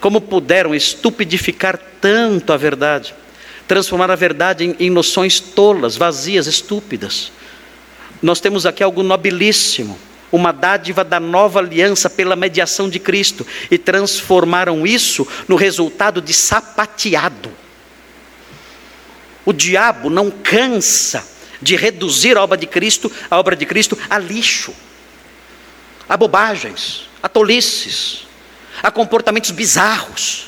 [0.01, 3.13] Como puderam estupidificar tanto a verdade?
[3.67, 7.31] Transformar a verdade em, em noções tolas, vazias, estúpidas.
[8.21, 9.97] Nós temos aqui algo nobilíssimo
[10.31, 16.33] uma dádiva da nova aliança pela mediação de Cristo e transformaram isso no resultado de
[16.33, 17.51] sapateado.
[19.45, 21.25] O diabo não cansa
[21.61, 24.73] de reduzir a obra de Cristo, a obra de Cristo a lixo,
[26.07, 28.27] a bobagens, a tolices,
[28.81, 30.47] a comportamentos bizarros.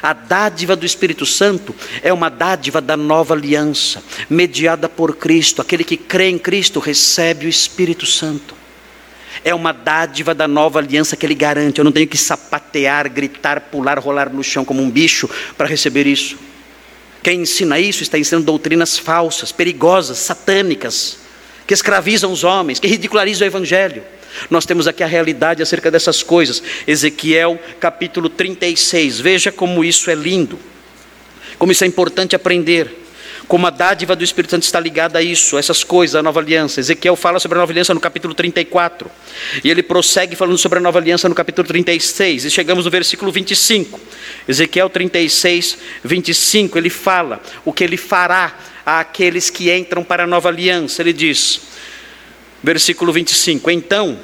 [0.00, 5.60] A dádiva do Espírito Santo é uma dádiva da nova aliança, mediada por Cristo.
[5.60, 8.54] Aquele que crê em Cristo recebe o Espírito Santo.
[9.44, 11.78] É uma dádiva da nova aliança que ele garante.
[11.78, 16.06] Eu não tenho que sapatear, gritar, pular, rolar no chão como um bicho para receber
[16.06, 16.36] isso.
[17.22, 21.18] Quem ensina isso está ensinando doutrinas falsas, perigosas, satânicas,
[21.66, 24.02] que escravizam os homens, que ridicularizam o Evangelho.
[24.48, 26.62] Nós temos aqui a realidade acerca dessas coisas.
[26.86, 29.20] Ezequiel capítulo 36.
[29.20, 30.58] Veja como isso é lindo,
[31.58, 33.00] como isso é importante aprender
[33.50, 36.38] como a dádiva do Espírito Santo está ligada a isso, a essas coisas, a nova
[36.38, 36.78] aliança.
[36.78, 39.10] Ezequiel fala sobre a nova aliança no capítulo 34.
[39.64, 42.44] E ele prossegue falando sobre a nova aliança no capítulo 36.
[42.44, 43.98] E chegamos no versículo 25.
[44.46, 46.78] Ezequiel 36, 25.
[46.78, 51.02] Ele fala o que ele fará àqueles que entram para a nova aliança.
[51.02, 51.62] Ele diz,
[52.62, 54.16] versículo 25: Então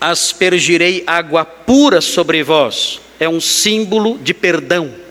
[0.00, 3.00] aspergirei água pura sobre vós.
[3.18, 5.05] É um símbolo de perdão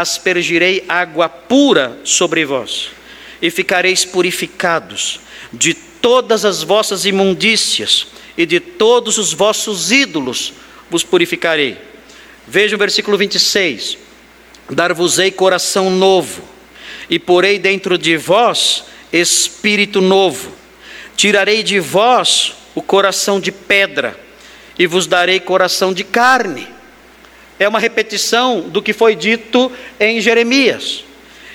[0.00, 2.88] aspergirei água pura sobre vós,
[3.40, 5.20] e ficareis purificados
[5.52, 10.52] de todas as vossas imundícias e de todos os vossos ídolos
[10.90, 11.78] vos purificarei.
[12.46, 13.98] Veja o versículo 26.
[14.70, 16.42] Dar-vos-ei coração novo,
[17.08, 20.52] e porei dentro de vós espírito novo.
[21.16, 24.18] Tirarei de vós o coração de pedra,
[24.78, 26.75] e vos darei coração de carne
[27.58, 31.04] é uma repetição do que foi dito em Jeremias.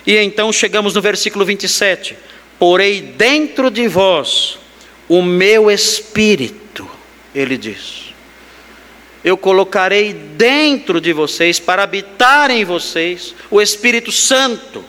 [0.05, 2.15] E então chegamos no versículo 27.
[2.57, 4.57] Porei dentro de vós
[5.07, 6.89] o meu espírito,
[7.33, 8.11] ele diz.
[9.23, 14.83] Eu colocarei dentro de vocês, para habitar em vocês, o Espírito Santo,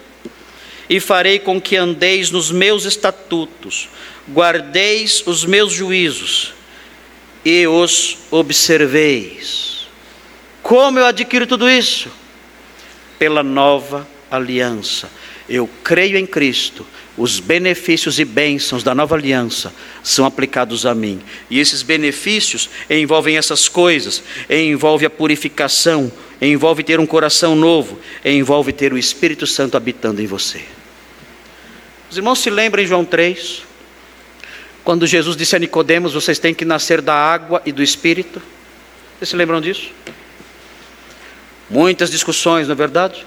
[0.88, 3.88] e farei com que andeis nos meus estatutos,
[4.30, 6.54] guardeis os meus juízos
[7.44, 9.71] e os observeis.
[10.72, 12.08] Como eu adquiro tudo isso?
[13.18, 15.10] Pela nova aliança.
[15.46, 19.70] Eu creio em Cristo, os benefícios e bênçãos da nova aliança
[20.02, 21.20] são aplicados a mim.
[21.50, 26.10] E esses benefícios envolvem essas coisas, envolve a purificação,
[26.40, 30.64] envolve ter um coração novo, envolve ter o Espírito Santo habitando em você.
[32.10, 33.62] Os irmãos se lembram em João 3,
[34.82, 38.40] quando Jesus disse a Nicodemos, vocês têm que nascer da água e do Espírito.
[39.18, 39.90] Vocês se lembram disso?
[41.72, 43.26] Muitas discussões, não é verdade?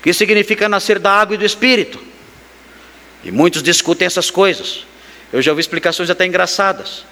[0.00, 2.02] O que significa nascer da água e do espírito?
[3.22, 4.84] E muitos discutem essas coisas.
[5.32, 7.04] Eu já ouvi explicações até engraçadas.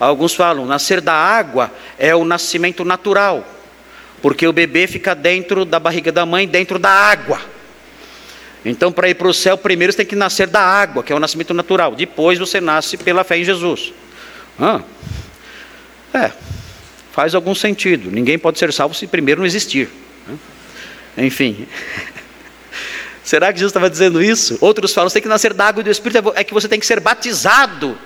[0.00, 3.46] Alguns falam: nascer da água é o nascimento natural,
[4.20, 7.40] porque o bebê fica dentro da barriga da mãe, dentro da água.
[8.64, 11.16] Então, para ir para o céu, primeiro você tem que nascer da água, que é
[11.16, 11.94] o nascimento natural.
[11.94, 13.92] Depois você nasce pela fé em Jesus.
[14.58, 14.80] Ah,
[16.12, 16.32] é,
[17.12, 18.10] faz algum sentido.
[18.10, 19.88] Ninguém pode ser salvo se primeiro não existir.
[20.26, 20.38] Né?
[21.18, 21.66] Enfim.
[23.22, 24.58] Será que Jesus estava dizendo isso?
[24.60, 26.80] Outros falam: você tem que nascer da água e do Espírito, é que você tem
[26.80, 27.96] que ser batizado.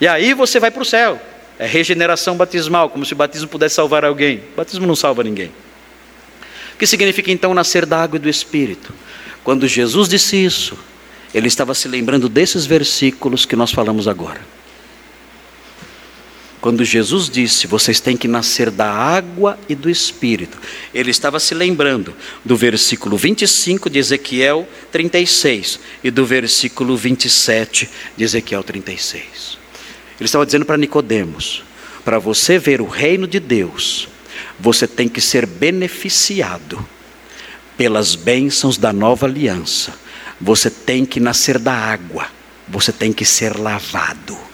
[0.00, 1.20] E aí você vai para o céu.
[1.58, 4.42] É regeneração batismal, como se o batismo pudesse salvar alguém.
[4.52, 5.50] O batismo não salva ninguém.
[6.78, 8.94] que significa então nascer da água e do Espírito.
[9.44, 10.78] Quando Jesus disse isso,
[11.34, 14.40] ele estava se lembrando desses versículos que nós falamos agora.
[16.60, 20.58] Quando Jesus disse, vocês têm que nascer da água e do Espírito,
[20.92, 28.24] ele estava se lembrando do versículo 25 de Ezequiel 36 e do versículo 27 de
[28.24, 29.58] Ezequiel 36.
[30.18, 31.64] Ele estava dizendo para Nicodemos:
[32.04, 34.06] para você ver o reino de Deus,
[34.58, 36.86] você tem que ser beneficiado
[37.74, 39.94] pelas bênçãos da nova aliança.
[40.38, 42.26] Você tem que nascer da água,
[42.68, 44.49] você tem que ser lavado.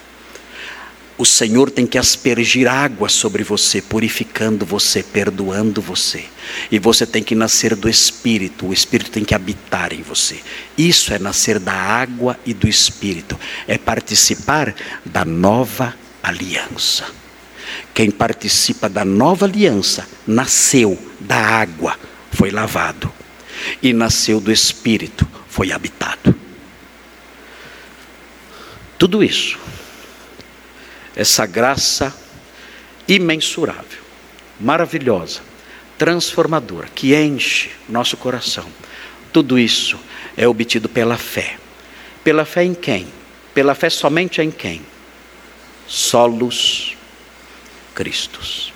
[1.19, 6.27] O Senhor tem que aspergir água sobre você, purificando você, perdoando você.
[6.71, 10.41] E você tem que nascer do Espírito, o Espírito tem que habitar em você.
[10.77, 14.75] Isso é nascer da água e do Espírito, é participar
[15.07, 17.07] da nova aliança.
[17.95, 21.99] Quem participa da nova aliança nasceu da água,
[22.31, 23.11] foi lavado,
[23.83, 26.35] e nasceu do Espírito, foi habitado.
[28.99, 29.59] Tudo isso,
[31.17, 32.15] essa graça
[33.09, 34.03] imensurável,
[34.61, 35.41] maravilhosa,
[35.97, 38.67] transformadora, que enche nosso coração,
[39.33, 39.99] tudo isso
[40.37, 41.57] é obtido pela fé.
[42.23, 43.07] Pela fé em quem?
[43.55, 44.85] Pela fé somente em quem?
[45.87, 46.95] Solos
[47.95, 48.73] Cristos.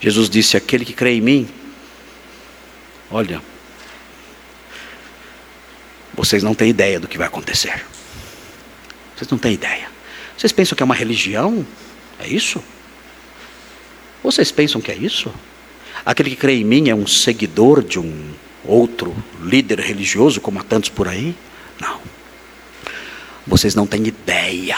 [0.00, 1.48] Jesus disse: Aquele que crê em mim,
[3.10, 3.42] olha,
[6.14, 7.84] vocês não têm ideia do que vai acontecer.
[9.16, 9.95] Vocês não têm ideia.
[10.36, 11.66] Vocês pensam que é uma religião?
[12.18, 12.62] É isso?
[14.22, 15.32] Vocês pensam que é isso?
[16.04, 18.34] Aquele que crê em mim é um seguidor de um
[18.64, 21.34] outro líder religioso, como há tantos por aí?
[21.80, 22.00] Não.
[23.46, 24.76] Vocês não têm ideia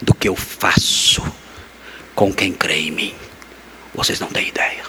[0.00, 1.22] do que eu faço
[2.14, 3.14] com quem crê em mim.
[3.94, 4.84] Vocês não têm ideia.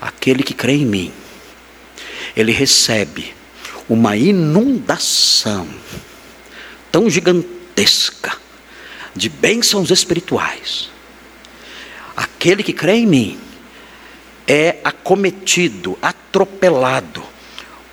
[0.00, 1.12] Aquele que crê em mim,
[2.34, 3.32] ele recebe
[3.88, 5.68] uma inundação
[6.90, 7.57] tão gigantesca
[9.14, 10.90] de bênçãos espirituais.
[12.16, 13.40] Aquele que crê em mim
[14.46, 17.22] é acometido, atropelado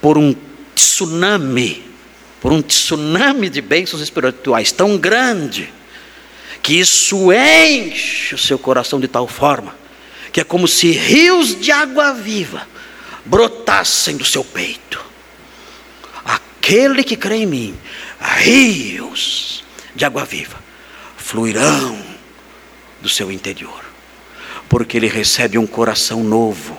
[0.02, 0.36] por um
[0.76, 1.86] tsunami
[2.46, 5.74] por um tsunami de bênçãos espirituais tão grande,
[6.62, 9.76] que isso enche o seu coração de tal forma,
[10.32, 12.68] que é como se rios de água viva
[13.26, 15.04] brotassem do seu peito.
[16.24, 17.76] Aquele que crê em mim,
[18.20, 19.64] rios
[19.96, 20.64] de água viva
[21.18, 21.98] fluirão
[23.02, 23.84] do seu interior,
[24.70, 26.78] porque ele recebe um coração novo,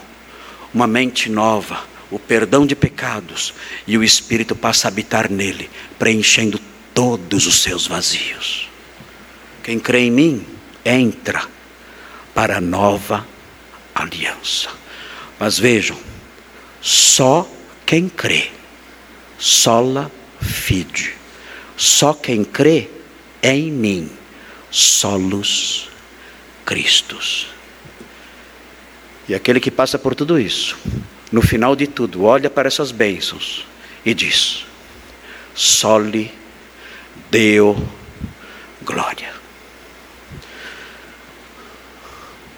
[0.73, 3.53] uma mente nova o perdão de pecados
[3.87, 6.61] e o Espírito passa a habitar nele, preenchendo
[6.95, 8.69] todos os seus vazios.
[9.63, 10.47] Quem crê em mim,
[10.85, 11.45] entra
[12.33, 13.27] para a nova
[13.95, 14.69] aliança.
[15.39, 15.99] Mas vejam,
[16.81, 17.49] só
[17.85, 18.51] quem crê,
[19.37, 20.11] sola
[20.41, 21.15] fide,
[21.77, 22.89] só quem crê
[23.43, 24.11] em mim,
[24.71, 25.89] solos
[26.65, 27.49] Cristos.
[29.29, 30.77] E aquele que passa por tudo isso,
[31.31, 33.65] no final de tudo, olha para essas bênçãos
[34.05, 34.65] e diz:
[35.55, 36.33] Sole
[37.31, 37.77] Deo
[38.83, 39.35] glória.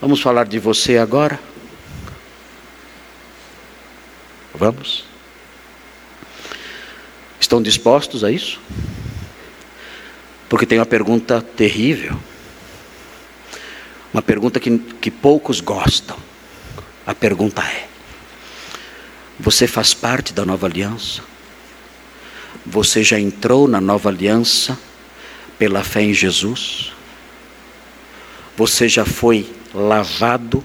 [0.01, 1.41] Vamos falar de você agora?
[4.55, 5.05] Vamos?
[7.41, 8.61] Estão dispostos a isso?
[10.49, 12.19] Porque tem uma pergunta terrível.
[14.13, 16.17] Uma pergunta que, que poucos gostam.
[17.07, 17.87] A pergunta é:
[19.39, 21.23] você faz parte da nova aliança.
[22.65, 24.79] Você já entrou na nova aliança
[25.59, 26.93] pela fé em Jesus.
[28.57, 30.65] Você já foi lavado,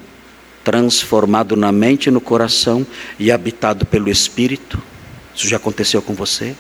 [0.64, 2.86] transformado na mente e no coração
[3.20, 4.82] e habitado pelo Espírito.
[5.36, 6.56] Isso já aconteceu com você?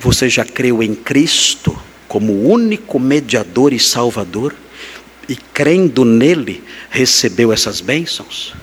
[0.00, 1.76] Você já creu em Cristo
[2.06, 4.54] como único mediador e salvador?
[5.28, 8.54] E crendo nele, recebeu essas bênçãos?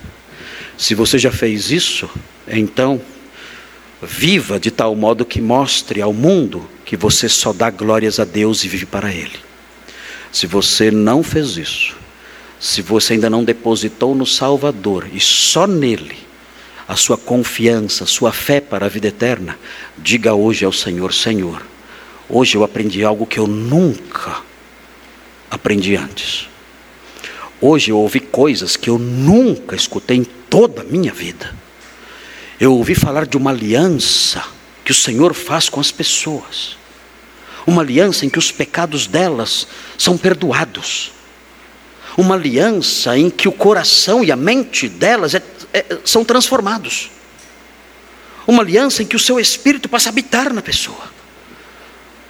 [0.78, 2.10] Se você já fez isso,
[2.48, 3.02] então
[4.02, 8.64] viva de tal modo que mostre ao mundo que você só dá glórias a Deus
[8.64, 9.38] e vive para Ele.
[10.32, 11.96] Se você não fez isso,
[12.60, 16.25] se você ainda não depositou no Salvador e só nele
[16.88, 19.58] a sua confiança, a sua fé para a vida eterna,
[19.98, 21.66] diga hoje ao Senhor: Senhor,
[22.30, 24.42] hoje eu aprendi algo que eu nunca
[25.50, 26.48] aprendi antes.
[27.62, 31.56] Hoje eu ouvi coisas que eu nunca escutei em toda a minha vida.
[32.60, 34.44] Eu ouvi falar de uma aliança
[34.84, 36.78] que o Senhor faz com as pessoas.
[37.66, 39.68] Uma aliança em que os pecados delas
[39.98, 41.12] são perdoados.
[42.18, 45.44] Uma aliança em que o coração e a mente delas é,
[45.74, 47.12] é, são transformados.
[48.48, 51.14] Uma aliança em que o seu espírito passa a habitar na pessoa.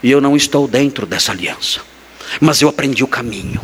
[0.02, 1.80] E eu não estou dentro dessa aliança,
[2.40, 3.60] mas eu aprendi o caminho.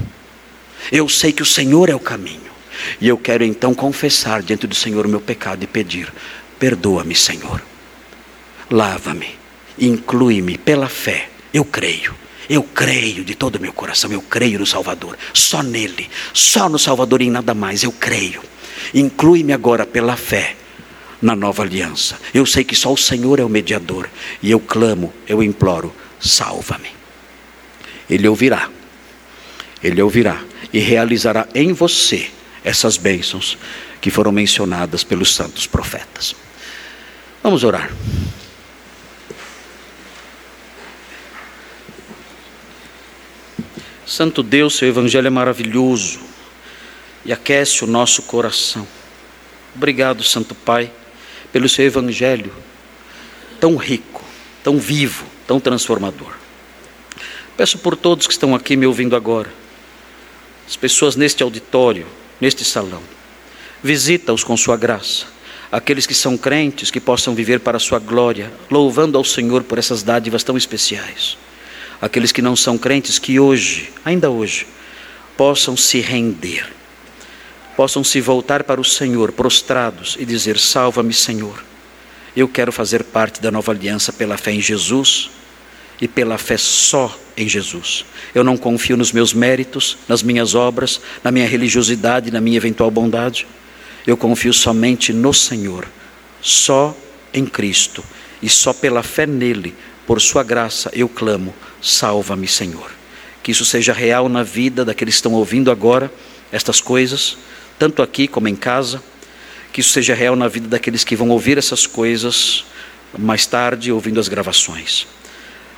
[0.91, 2.53] Eu sei que o Senhor é o caminho.
[3.01, 6.13] E eu quero então confessar diante do Senhor o meu pecado e pedir:
[6.59, 7.63] perdoa-me, Senhor.
[8.71, 9.39] Lava-me,
[9.79, 11.29] inclui-me pela fé.
[11.53, 12.15] Eu creio.
[12.49, 16.79] Eu creio de todo o meu coração, eu creio no Salvador, só nele, só no
[16.79, 18.43] Salvador e em nada mais, eu creio.
[18.93, 20.57] Inclui-me agora pela fé
[21.21, 22.19] na nova aliança.
[22.35, 24.11] Eu sei que só o Senhor é o mediador
[24.43, 26.91] e eu clamo, eu imploro, salva-me.
[28.11, 28.69] Ele ouvirá,
[29.83, 30.43] ele ouvirá
[30.73, 32.29] e realizará em você
[32.65, 33.57] essas bênçãos
[34.01, 36.35] que foram mencionadas pelos santos profetas.
[37.43, 37.91] Vamos orar.
[44.07, 46.21] Santo Deus, seu Evangelho é maravilhoso
[47.25, 48.87] e aquece o nosso coração.
[49.75, 50.91] Obrigado, Santo Pai,
[51.53, 52.53] pelo seu Evangelho
[53.61, 54.25] tão rico,
[54.65, 56.33] tão vivo, tão transformador.
[57.57, 59.53] Peço por todos que estão aqui me ouvindo agora,
[60.67, 62.07] as pessoas neste auditório,
[62.41, 63.03] neste salão,
[63.83, 65.27] visita-os com sua graça.
[65.71, 69.79] Aqueles que são crentes, que possam viver para a sua glória, louvando ao Senhor por
[69.79, 71.39] essas dádivas tão especiais
[72.03, 74.67] aqueles que não são crentes, que hoje, ainda hoje,
[75.37, 76.67] possam se render,
[77.77, 81.65] possam se voltar para o Senhor prostrados e dizer: Salva-me, Senhor.
[82.35, 85.31] Eu quero fazer parte da nova aliança pela fé em Jesus
[86.01, 88.05] e pela fé só em Jesus.
[88.35, 92.91] Eu não confio nos meus méritos, nas minhas obras, na minha religiosidade, na minha eventual
[92.91, 93.47] bondade.
[94.07, 95.87] Eu confio somente no Senhor,
[96.41, 96.97] só
[97.33, 98.03] em Cristo
[98.43, 99.75] e só pela fé nele,
[100.07, 102.93] por Sua graça, eu clamo Salva-me, Senhor.
[103.43, 106.13] Que isso seja real na vida daqueles que estão ouvindo agora
[106.53, 107.37] estas coisas,
[107.79, 109.03] tanto aqui como em casa.
[109.73, 112.65] Que isso seja real na vida daqueles que vão ouvir essas coisas
[113.19, 115.07] mais tarde, ouvindo as gravações.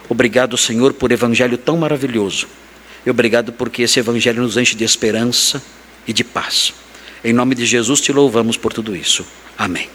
[0.08, 2.46] Obrigado, Senhor, por evangelho tão maravilhoso.
[3.06, 5.62] E obrigado porque esse evangelho nos enche de esperança
[6.06, 6.74] e de paz.
[7.24, 9.24] Em nome de Jesus te louvamos por tudo isso.
[9.56, 9.88] Amém.